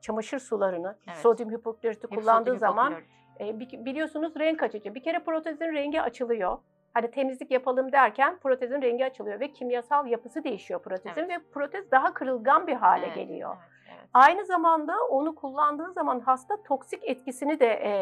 çamaşır 0.00 0.38
sularını, 0.38 0.98
Evet. 1.08 1.16
sodyum 1.18 1.50
hipokloriti 1.50 2.06
kullandığı 2.06 2.44
sodyum 2.44 2.58
zaman 2.58 2.90
hipoklorit. 2.90 3.08
e, 3.40 3.60
bi- 3.60 3.84
biliyorsunuz 3.84 4.36
renk 4.38 4.62
açıcı. 4.62 4.94
Bir 4.94 5.02
kere 5.02 5.18
protezin 5.24 5.72
rengi 5.72 6.02
açılıyor. 6.02 6.58
Hani 6.94 7.10
temizlik 7.10 7.50
yapalım 7.50 7.92
derken 7.92 8.38
protezin 8.38 8.82
rengi 8.82 9.04
açılıyor 9.06 9.40
ve 9.40 9.52
kimyasal 9.52 10.06
yapısı 10.06 10.44
değişiyor 10.44 10.82
protezin 10.82 11.20
Evet. 11.20 11.30
ve 11.30 11.50
protez 11.54 11.90
daha 11.90 12.14
kırılgan 12.14 12.66
bir 12.66 12.74
hale 12.74 13.06
Evet, 13.06 13.14
geliyor. 13.14 13.56
Evet, 13.60 13.73
evet. 13.98 14.08
Aynı 14.14 14.44
zamanda 14.44 14.92
onu 15.10 15.34
kullandığı 15.34 15.92
zaman 15.92 16.20
hasta 16.20 16.62
toksik 16.62 17.08
etkisini 17.08 17.60
de 17.60 17.66
e, 17.66 17.92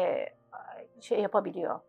şey 1.01 1.19
yapabiliyor. 1.21 1.79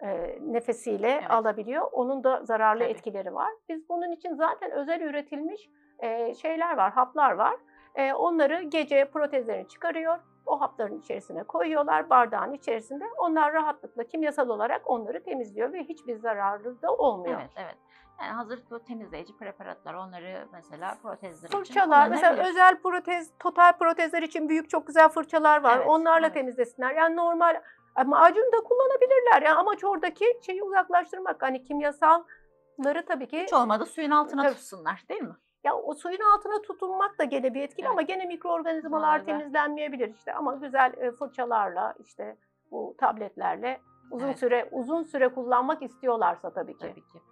E, 0.00 0.38
nefesiyle 0.40 1.10
Evet. 1.10 1.30
alabiliyor. 1.30 1.88
Onun 1.92 2.24
da 2.24 2.44
zararlı 2.44 2.80
Tabii. 2.82 2.90
etkileri 2.90 3.34
var. 3.34 3.50
Biz 3.68 3.88
bunun 3.88 4.12
için 4.12 4.34
zaten 4.34 4.70
özel 4.70 5.00
üretilmiş 5.00 5.70
e, 5.98 6.34
şeyler 6.34 6.76
var, 6.76 6.92
haplar 6.92 7.32
var. 7.32 7.56
E, 7.94 8.12
onları 8.12 8.62
gece 8.62 9.04
protezlerini 9.10 9.68
çıkarıyor. 9.68 10.18
O 10.46 10.60
hapların 10.60 11.00
içerisine 11.00 11.42
koyuyorlar 11.42 12.10
bardağın 12.10 12.52
içerisinde. 12.52 13.04
Onlar 13.18 13.52
rahatlıkla 13.52 14.04
kimyasal 14.04 14.48
olarak 14.48 14.90
onları 14.90 15.22
temizliyor 15.22 15.72
ve 15.72 15.84
hiçbir 15.84 16.16
zararlı 16.16 16.82
da 16.82 16.94
olmuyor. 16.94 17.40
Evet, 17.40 17.50
evet. 17.56 17.76
Yani 18.20 18.32
hazır 18.32 18.60
temizleyici 18.86 19.36
preparatlar 19.36 19.94
onları 19.94 20.48
mesela 20.52 20.98
protezler 21.02 21.48
için 21.48 21.58
Fırçalar, 21.58 22.08
mesela 22.08 22.48
özel 22.48 22.76
protez, 22.82 23.30
total 23.38 23.72
protezler 23.72 24.22
için 24.22 24.48
büyük 24.48 24.70
çok 24.70 24.86
güzel 24.86 25.08
fırçalar 25.08 25.62
var. 25.62 25.76
Evet, 25.76 25.86
Onlarla 25.88 26.26
evet. 26.26 26.34
temizlesinler. 26.34 26.94
Yani 26.94 27.16
normal 27.16 27.62
macun 28.06 28.52
da 28.52 28.60
kullanabilirler. 28.64 29.42
Yani 29.42 29.58
amaç 29.58 29.84
oradaki 29.84 30.24
şeyi 30.46 30.62
uzaklaştırmak. 30.62 31.42
Hani 31.42 31.64
kimyasalları 31.64 33.06
tabii 33.08 33.28
ki 33.28 33.42
Hiç 33.42 33.52
olmadı 33.52 33.86
suyun 33.86 34.10
altına 34.10 34.42
Tabii. 34.42 34.54
tutsunlar 34.54 35.04
değil 35.08 35.22
mi? 35.22 35.34
Ya 35.64 35.74
o 35.76 35.94
suyun 35.94 36.20
altına 36.34 36.62
tutunmak 36.62 37.18
da 37.18 37.24
gene 37.24 37.54
bir 37.54 37.62
etkili 37.62 37.86
Evet. 37.86 37.92
ama 37.92 38.02
gene 38.02 38.24
mikroorganizmalar 38.24 39.18
Vay 39.18 39.24
temizlenmeyebilir 39.26 40.14
işte 40.14 40.34
ama 40.34 40.54
güzel 40.54 40.92
e, 40.96 41.10
fırçalarla 41.12 41.94
işte 41.98 42.36
bu 42.70 42.94
tabletlerle 42.98 43.80
uzun 44.10 44.26
Evet. 44.26 44.38
süre 44.38 44.68
uzun 44.72 45.02
süre 45.02 45.28
kullanmak 45.28 45.82
istiyorlarsa 45.82 46.50
tabii 46.52 46.72
ki. 46.72 46.78
Tabii 46.78 47.08
ki. 47.08 47.22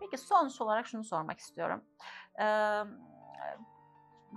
Peki 0.00 0.18
sonuç 0.18 0.60
olarak 0.60 0.86
şunu 0.86 1.04
sormak 1.04 1.38
istiyorum. 1.38 1.84
Ee, 2.40 2.44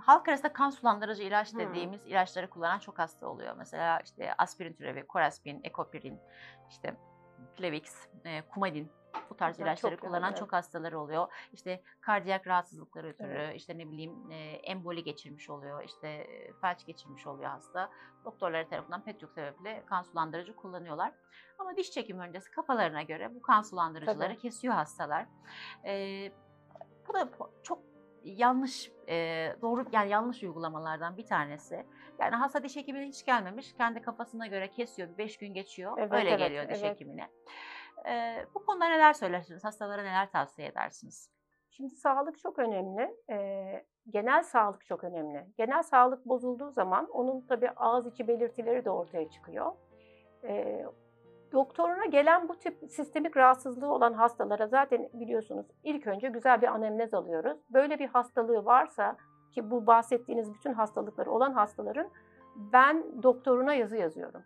halk 0.00 0.28
arasında 0.28 0.52
kan 0.52 0.70
sulandırıcı 0.70 1.22
ilaç 1.22 1.52
Hmm. 1.52 1.60
dediğimiz 1.60 2.06
ilaçları 2.06 2.50
kullanan 2.50 2.78
çok 2.78 2.98
hasta 2.98 3.26
oluyor. 3.28 3.54
Mesela 3.58 4.00
işte 4.04 4.34
aspirin 4.38 4.72
türevi, 4.72 5.06
koraspin, 5.06 5.60
ekopirin, 5.64 6.20
işte 6.70 6.94
Plavix, 7.56 8.06
e, 8.24 8.42
kumadin 8.42 8.92
bu 9.30 9.36
tarz 9.36 9.58
Bunlar 9.58 9.66
ilaçları 9.68 9.96
çok 9.96 10.00
kullanan 10.00 10.28
evet. 10.28 10.38
çok 10.38 10.52
hastaları 10.52 11.00
oluyor. 11.00 11.32
İşte 11.52 11.82
kardiyak 12.00 12.46
rahatsızlıkları 12.46 13.08
ötürü, 13.08 13.28
Evet. 13.32 13.56
işte 13.56 13.78
ne 13.78 13.90
bileyim 13.90 14.30
e, 14.30 14.36
emboli 14.44 15.04
geçirmiş 15.04 15.50
oluyor, 15.50 15.84
işte 15.84 16.08
e, 16.08 16.52
felç 16.60 16.86
geçirmiş 16.86 17.26
oluyor 17.26 17.50
hasta. 17.50 17.90
Doktorları 18.24 18.68
tarafından 18.68 19.04
pek 19.04 19.20
çok 19.20 19.32
sebeple 19.32 19.82
kan 19.86 20.02
sulandırıcı 20.02 20.56
kullanıyorlar. 20.56 21.12
Ama 21.58 21.76
diş 21.76 21.90
çekimi 21.90 22.20
öncesi 22.20 22.50
kafalarına 22.50 23.02
göre 23.02 23.34
bu 23.34 23.42
kan 23.42 23.62
sulandırıcıları 23.62 24.32
Tabii. 24.32 24.38
kesiyor 24.38 24.74
hastalar. 24.74 25.26
Ee, 25.84 26.32
bu 27.08 27.14
da 27.14 27.28
çok 27.62 27.78
yanlış, 28.24 28.92
e, 29.08 29.48
doğru 29.62 29.84
yani 29.92 30.10
yanlış 30.10 30.42
uygulamalardan 30.42 31.16
bir 31.16 31.26
tanesi. 31.26 31.86
Yani 32.18 32.36
hasta 32.36 32.62
diş 32.62 32.76
hekimine 32.76 33.06
hiç 33.06 33.24
gelmemiş, 33.24 33.72
kendi 33.72 34.02
kafasına 34.02 34.46
göre 34.46 34.70
kesiyor, 34.70 35.18
5 35.18 35.38
gün 35.38 35.54
geçiyor, 35.54 35.92
Evet, 35.98 36.12
öyle 36.12 36.28
evet, 36.28 36.38
geliyor 36.38 36.68
diş 36.68 36.78
evet. 36.80 36.94
hekimine. 36.94 37.28
Ee, 38.08 38.46
bu 38.54 38.64
konuda 38.66 38.88
neler 38.88 39.12
söylersiniz, 39.12 39.64
hastalara 39.64 40.02
neler 40.02 40.30
tavsiye 40.30 40.68
edersiniz? 40.68 41.30
Şimdi 41.70 41.94
sağlık 41.94 42.38
çok 42.38 42.58
önemli. 42.58 43.16
Ee, 43.30 43.84
genel 44.10 44.42
sağlık 44.42 44.86
çok 44.86 45.04
önemli. 45.04 45.46
Genel 45.56 45.82
sağlık 45.82 46.26
bozulduğu 46.26 46.70
zaman 46.70 47.08
onun 47.10 47.40
tabii 47.40 47.70
ağız 47.70 48.06
içi 48.06 48.28
belirtileri 48.28 48.84
de 48.84 48.90
ortaya 48.90 49.30
çıkıyor. 49.30 49.72
Ee, 50.44 50.86
doktoruna 51.52 52.06
gelen 52.06 52.48
bu 52.48 52.58
tip 52.58 52.78
sistemik 52.90 53.36
rahatsızlığı 53.36 53.92
olan 53.92 54.12
hastalara 54.12 54.66
zaten 54.66 55.08
biliyorsunuz 55.12 55.66
ilk 55.84 56.06
önce 56.06 56.28
güzel 56.28 56.62
bir 56.62 56.68
anemnez 56.68 57.14
alıyoruz. 57.14 57.58
Böyle 57.70 57.98
bir 57.98 58.08
hastalığı 58.08 58.64
varsa 58.64 59.16
ki 59.54 59.70
bu 59.70 59.86
bahsettiğiniz 59.86 60.54
bütün 60.54 60.72
hastalıkları 60.72 61.30
olan 61.30 61.52
hastaların 61.52 62.10
ben 62.56 63.22
doktoruna 63.22 63.74
yazı 63.74 63.96
yazıyorum. 63.96 64.42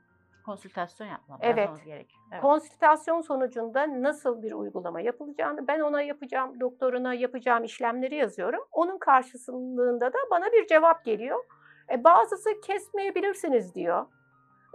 Konsültasyon 0.47 1.07
yapmam 1.07 1.39
Evet. 1.43 1.69
gerekiyor. 1.85 2.23
Evet. 2.33 2.43
Konsültasyon 2.43 3.21
sonucunda 3.21 4.03
nasıl 4.03 4.43
bir 4.43 4.53
uygulama 4.53 5.01
yapılacağını 5.01 5.69
ben 5.69 5.81
ona 5.81 6.03
yapacağım, 6.03 6.61
doktoruna 6.61 7.15
yapacağım 7.15 7.65
işlemleri 7.65 8.15
yazıyorum. 8.15 8.61
Onun 8.73 8.99
karşılığında 8.99 10.13
da 10.13 10.19
bana 10.31 10.47
bir 10.53 10.67
cevap 10.67 11.05
geliyor. 11.05 11.45
E, 11.91 12.05
bazısı 12.05 12.61
kesmeyebilirsiniz 12.61 13.75
diyor. 13.75 14.07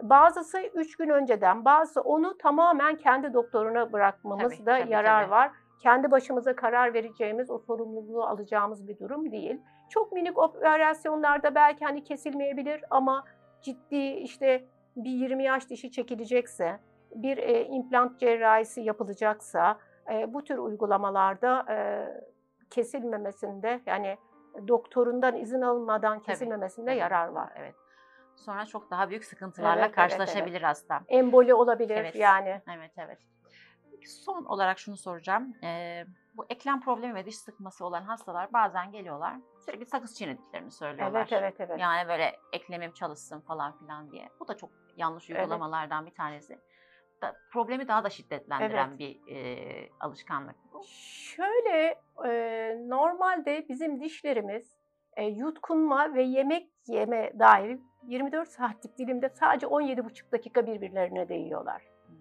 Bazısı 0.02 0.60
3 0.60 0.98
gün 0.98 1.10
önceden, 1.10 1.66
bazısı 1.66 2.02
onu 2.02 2.38
tamamen 2.38 2.96
kendi 2.96 3.34
doktoruna 3.34 3.94
bırakmamız 3.94 4.54
Tabii, 4.58 4.66
da 4.66 4.80
tabii, 4.80 4.92
yarar 4.92 5.22
tabii. 5.22 5.32
var. 5.32 5.52
kendi 5.80 6.12
başımıza 6.12 6.56
karar 6.56 6.94
vereceğimiz, 6.94 7.50
o 7.52 7.58
sorumluluğu 7.60 8.24
alacağımız 8.24 8.88
bir 8.88 9.00
durum 9.00 9.32
değil. 9.32 9.62
Çok 9.90 10.12
minik 10.12 10.38
operasyonlarda 10.38 11.56
belki 11.56 11.86
hani 11.86 12.04
kesilmeyebilir 12.04 12.84
ama 12.90 13.24
ciddi 13.62 13.98
işte 14.14 14.66
bir 14.96 15.12
20 15.12 15.44
yaş 15.44 15.70
dişi 15.70 15.92
çekilecekse, 15.92 16.80
bir 17.16 17.38
e, 17.38 17.66
implant 17.66 18.20
cerrahisi 18.20 18.82
yapılacaksa 18.82 19.80
e, 20.12 20.34
bu 20.34 20.44
tür 20.44 20.58
uygulamalarda 20.58 21.66
e, 21.70 22.08
kesilmemesinde 22.70 23.82
yani 23.86 24.18
doktorundan 24.68 25.36
izin 25.36 25.62
alınmadan 25.62 26.20
kesilmemesinde 26.20 26.90
Tabii. 26.90 27.00
yarar 27.00 27.28
var. 27.28 27.50
Evet. 27.56 27.76
Sonra 28.36 28.66
çok 28.66 28.92
daha 28.92 29.10
büyük 29.10 29.26
sıkıntılarla 29.26 29.74
Evet, 29.74 29.84
evet, 29.86 29.96
karşılaşabilir 29.96 30.62
hasta. 30.62 31.02
Emboli 31.08 31.54
olabilir 31.54 31.98
Evet. 31.98 32.16
yani. 32.16 32.62
Evet 32.76 32.92
evet. 32.98 33.20
Son 34.08 34.46
olarak 34.46 34.80
şunu 34.80 34.98
soracağım. 34.98 35.56
Ee, 35.64 36.06
bu 36.34 36.46
eklem 36.50 36.82
problemi 36.82 37.16
ve 37.16 37.26
diş 37.26 37.38
sıkması 37.38 37.86
olan 37.86 38.02
hastalar 38.02 38.54
bazen 38.54 38.92
geliyorlar. 38.92 39.36
Sürekli 39.66 39.86
sakız 39.86 40.18
çiğnediklerini 40.18 40.72
söylüyorlar. 40.72 41.20
Evet 41.20 41.34
evet 41.34 41.56
evet. 41.60 41.80
Yani 41.80 42.08
böyle 42.10 42.36
eklemim 42.54 42.92
çalışsın 42.92 43.40
falan 43.40 43.78
filan 43.80 44.12
diye. 44.12 44.30
Bu 44.40 44.48
da 44.48 44.58
çok 44.58 44.70
yanlış 44.98 45.30
Evet. 45.30 45.42
uygulamalardan 45.42 46.06
bir 46.06 46.14
tanesi. 46.14 46.60
Da, 47.22 47.36
problemi 47.52 47.88
daha 47.88 48.04
da 48.04 48.10
şiddetlendiren 48.10 48.90
Evet. 48.90 49.00
bir 49.00 49.36
e, 49.36 49.90
alışkanlık 50.00 50.56
bu. 50.74 50.84
Şöyle 50.88 52.02
e, 52.26 52.76
normalde 52.90 53.66
bizim 53.70 54.02
dişlerimiz 54.02 54.76
e, 55.18 55.26
yutkunma 55.26 56.14
ve 56.14 56.24
yemek 56.24 56.70
yeme 56.88 57.40
dair 57.40 57.80
24 58.04 58.48
saatlik 58.50 58.98
dilimde 58.98 59.30
sadece 59.30 59.68
17,5 59.68 60.32
dakika 60.32 60.68
birbirlerine 60.68 61.30
değiyorlar. 61.30 61.82
Hmm. 62.08 62.16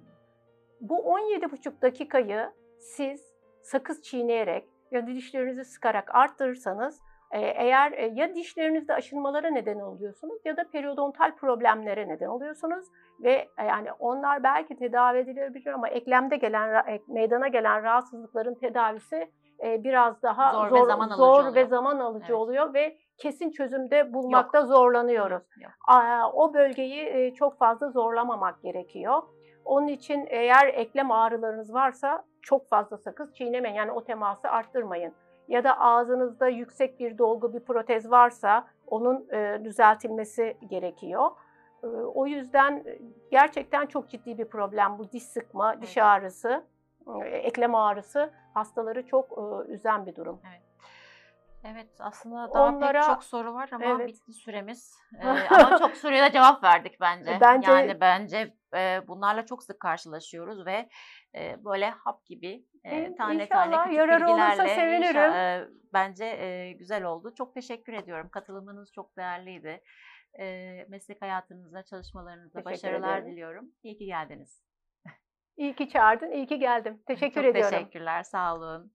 Bu 0.80 0.96
17,5 0.96 1.82
dakikayı 1.82 2.52
siz 2.78 3.29
sakız 3.62 4.02
çiğneyerek 4.02 4.68
ya 4.90 5.02
da 5.02 5.06
dişlerinizi 5.06 5.64
sıkarak 5.64 6.14
arttırırsanız 6.14 7.00
e, 7.30 7.40
eğer 7.40 7.92
e, 7.92 8.06
ya 8.14 8.34
dişlerinizde 8.34 8.94
aşınmalara 8.94 9.50
neden 9.50 9.78
oluyorsunuz 9.80 10.40
ya 10.44 10.56
da 10.56 10.64
periodontal 10.72 11.34
problemlere 11.36 12.08
neden 12.08 12.26
oluyorsunuz 12.26 12.86
ve 13.22 13.48
e, 13.58 13.64
yani 13.64 13.92
onlar 13.92 14.42
belki 14.42 14.76
tedavi 14.76 15.18
edilebilir 15.18 15.72
ama 15.72 15.88
eklemde 15.88 16.36
gelen 16.36 16.84
meydana 17.08 17.48
gelen 17.48 17.82
rahatsızlıkların 17.82 18.54
tedavisi 18.54 19.30
biraz 19.62 20.22
daha 20.22 20.52
Zor 20.52 20.68
zor 20.68 20.76
ve 20.76 20.84
zaman 20.84 21.06
alıcı 21.08 21.16
zor 21.16 21.44
ve 21.44 21.48
oluyor. 21.50 21.66
zaman 21.66 21.98
alıcı 21.98 22.24
Evet. 22.26 22.36
oluyor 22.36 22.74
ve 22.74 22.96
kesin 23.18 23.50
çözümde 23.50 24.12
bulmakta 24.12 24.66
zorlanıyoruz. 24.66 25.42
Yok. 25.60 25.72
O 26.34 26.54
bölgeyi 26.54 27.34
çok 27.34 27.58
fazla 27.58 27.88
zorlamamak 27.90 28.62
gerekiyor. 28.62 29.22
Onun 29.70 29.86
için 29.86 30.26
eğer 30.30 30.66
eklem 30.66 31.10
ağrılarınız 31.10 31.74
varsa 31.74 32.24
çok 32.42 32.68
fazla 32.68 32.96
sakız 32.98 33.34
çiğnemeyin. 33.34 33.74
Yani 33.76 33.92
o 33.92 34.04
teması 34.04 34.48
arttırmayın. 34.48 35.12
Ya 35.48 35.64
da 35.64 35.80
ağzınızda 35.80 36.48
yüksek 36.48 37.00
bir 37.00 37.18
dolgu 37.18 37.54
bir 37.54 37.60
protez 37.60 38.10
varsa 38.10 38.66
onun 38.86 39.28
e, 39.30 39.60
düzeltilmesi 39.64 40.56
gerekiyor. 40.70 41.30
E, 41.82 41.86
o 41.86 42.26
yüzden 42.26 42.82
e, 42.86 42.98
gerçekten 43.30 43.86
çok 43.86 44.08
ciddi 44.08 44.38
bir 44.38 44.44
problem 44.48 44.98
bu 44.98 45.12
diş 45.12 45.22
sıkma, 45.22 45.82
diş 45.82 45.96
Evet. 45.96 46.06
ağrısı, 46.06 46.64
e, 47.24 47.28
eklem 47.28 47.74
ağrısı 47.74 48.30
hastaları 48.54 49.06
çok 49.06 49.32
e, 49.38 49.72
üzen 49.72 50.06
bir 50.06 50.16
durum. 50.16 50.40
Evet 51.64 51.88
aslında 52.00 52.54
daha 52.54 52.68
Onlara- 52.68 52.92
pek 53.00 53.02
çok 53.02 53.24
soru 53.24 53.54
var 53.54 53.68
ama 53.72 53.84
Evet. 53.84 54.08
bitti 54.08 54.32
süremiz. 54.32 54.98
Ee, 55.22 55.28
ama 55.54 55.78
çok 55.78 55.90
sürede 55.96 56.32
cevap 56.32 56.64
verdik 56.64 57.00
bence. 57.00 57.38
Bence- 57.40 57.70
Yani 57.72 58.00
bence 58.00 58.54
e, 58.76 59.00
bunlarla 59.08 59.46
çok 59.46 59.62
sık 59.62 59.80
karşılaşıyoruz 59.80 60.66
ve 60.66 60.88
e, 61.34 61.64
böyle 61.64 61.90
hap 61.90 62.26
gibi 62.26 62.64
e, 62.84 63.14
tane 63.14 63.42
inşallah 63.42 63.70
tane 63.72 63.82
küçük 63.84 63.98
yararı 63.98 64.24
olursa 64.30 64.64
bilgilerle 64.64 64.74
sevinirim. 64.74 65.22
inşa- 65.22 65.62
e, 65.64 65.68
bence 65.92 66.24
e, 66.24 66.72
güzel 66.72 67.04
oldu. 67.04 67.34
Çok 67.38 67.54
teşekkür 67.54 67.92
ediyorum. 67.92 68.28
Katılımınız 68.32 68.92
çok 68.92 69.16
değerliydi. 69.16 69.82
E, 70.40 70.46
meslek 70.88 71.22
hayatınızda, 71.22 71.82
çalışmalarınızda 71.84 72.58
Teşekkür 72.62 72.70
başarılar 72.72 73.18
ederim. 73.18 73.32
diliyorum. 73.32 73.70
İyi 73.82 73.98
ki 73.98 74.06
geldiniz. 74.06 74.64
İyi 75.56 75.76
ki 75.76 75.88
çağırdın, 75.88 76.30
iyi 76.30 76.46
ki 76.46 76.58
geldim. 76.58 77.02
Teşekkür 77.06 77.42
Çok 77.42 77.50
ediyorum. 77.50 77.78
teşekkürler, 77.78 78.22
sağ 78.22 78.54
olun. 78.56 78.92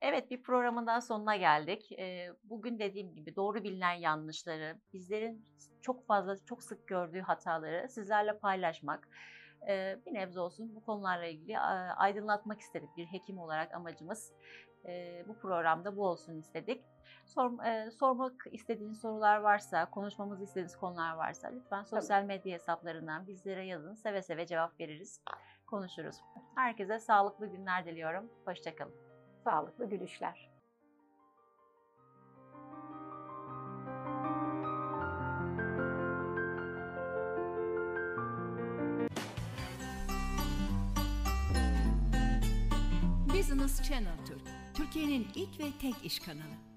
Evet, 0.00 0.30
bir 0.30 0.42
programın 0.42 0.86
daha 0.86 1.00
sonuna 1.00 1.36
geldik. 1.36 1.98
Bugün 2.44 2.78
dediğim 2.78 3.14
gibi 3.14 3.36
doğru 3.36 3.64
bilinen 3.64 3.92
yanlışları, 3.92 4.78
bizlerin 4.92 5.44
çok 5.82 6.06
fazla, 6.06 6.36
çok 6.44 6.62
sık 6.62 6.86
gördüğü 6.86 7.20
hataları 7.20 7.88
sizlerle 7.88 8.38
paylaşmak, 8.38 9.08
bir 10.06 10.14
nebze 10.14 10.40
olsun 10.40 10.74
bu 10.74 10.84
konularla 10.84 11.26
ilgili 11.26 11.58
aydınlatmak 11.96 12.60
istedik 12.60 12.96
bir 12.96 13.06
hekim 13.06 13.38
olarak 13.38 13.74
amacımız. 13.74 14.32
Bu 15.28 15.38
programda 15.38 15.96
bu 15.96 16.06
olsun 16.06 16.38
istedik. 16.38 16.84
Sor- 17.26 17.64
e, 17.66 17.90
Sormak 17.90 18.44
istediğiniz 18.52 19.00
sorular 19.00 19.38
varsa, 19.38 19.90
konuşmamızı 19.90 20.44
istediğiniz 20.44 20.76
konular 20.76 21.14
varsa 21.14 21.48
lütfen 21.48 21.82
sosyal 21.82 22.24
medya 22.24 22.54
hesaplarından 22.54 23.26
bizlere 23.26 23.66
yazın. 23.66 23.94
Seve 23.94 24.22
seve 24.22 24.46
cevap 24.46 24.80
veririz, 24.80 25.22
konuşuruz. 25.66 26.16
Herkese 26.54 26.98
sağlıklı 26.98 27.46
günler 27.46 27.86
diliyorum. 27.86 28.30
Hoşçakalın. 28.44 29.07
Sağlıklı 29.44 29.90
gülüşler. 29.90 30.48
Business 43.34 43.82
Channel 43.82 44.26
Türk, 44.26 44.42
Türkiye'nin 44.74 45.26
ilk 45.34 45.60
ve 45.60 45.64
tek 45.80 46.04
iş 46.04 46.18
kanalı. 46.18 46.67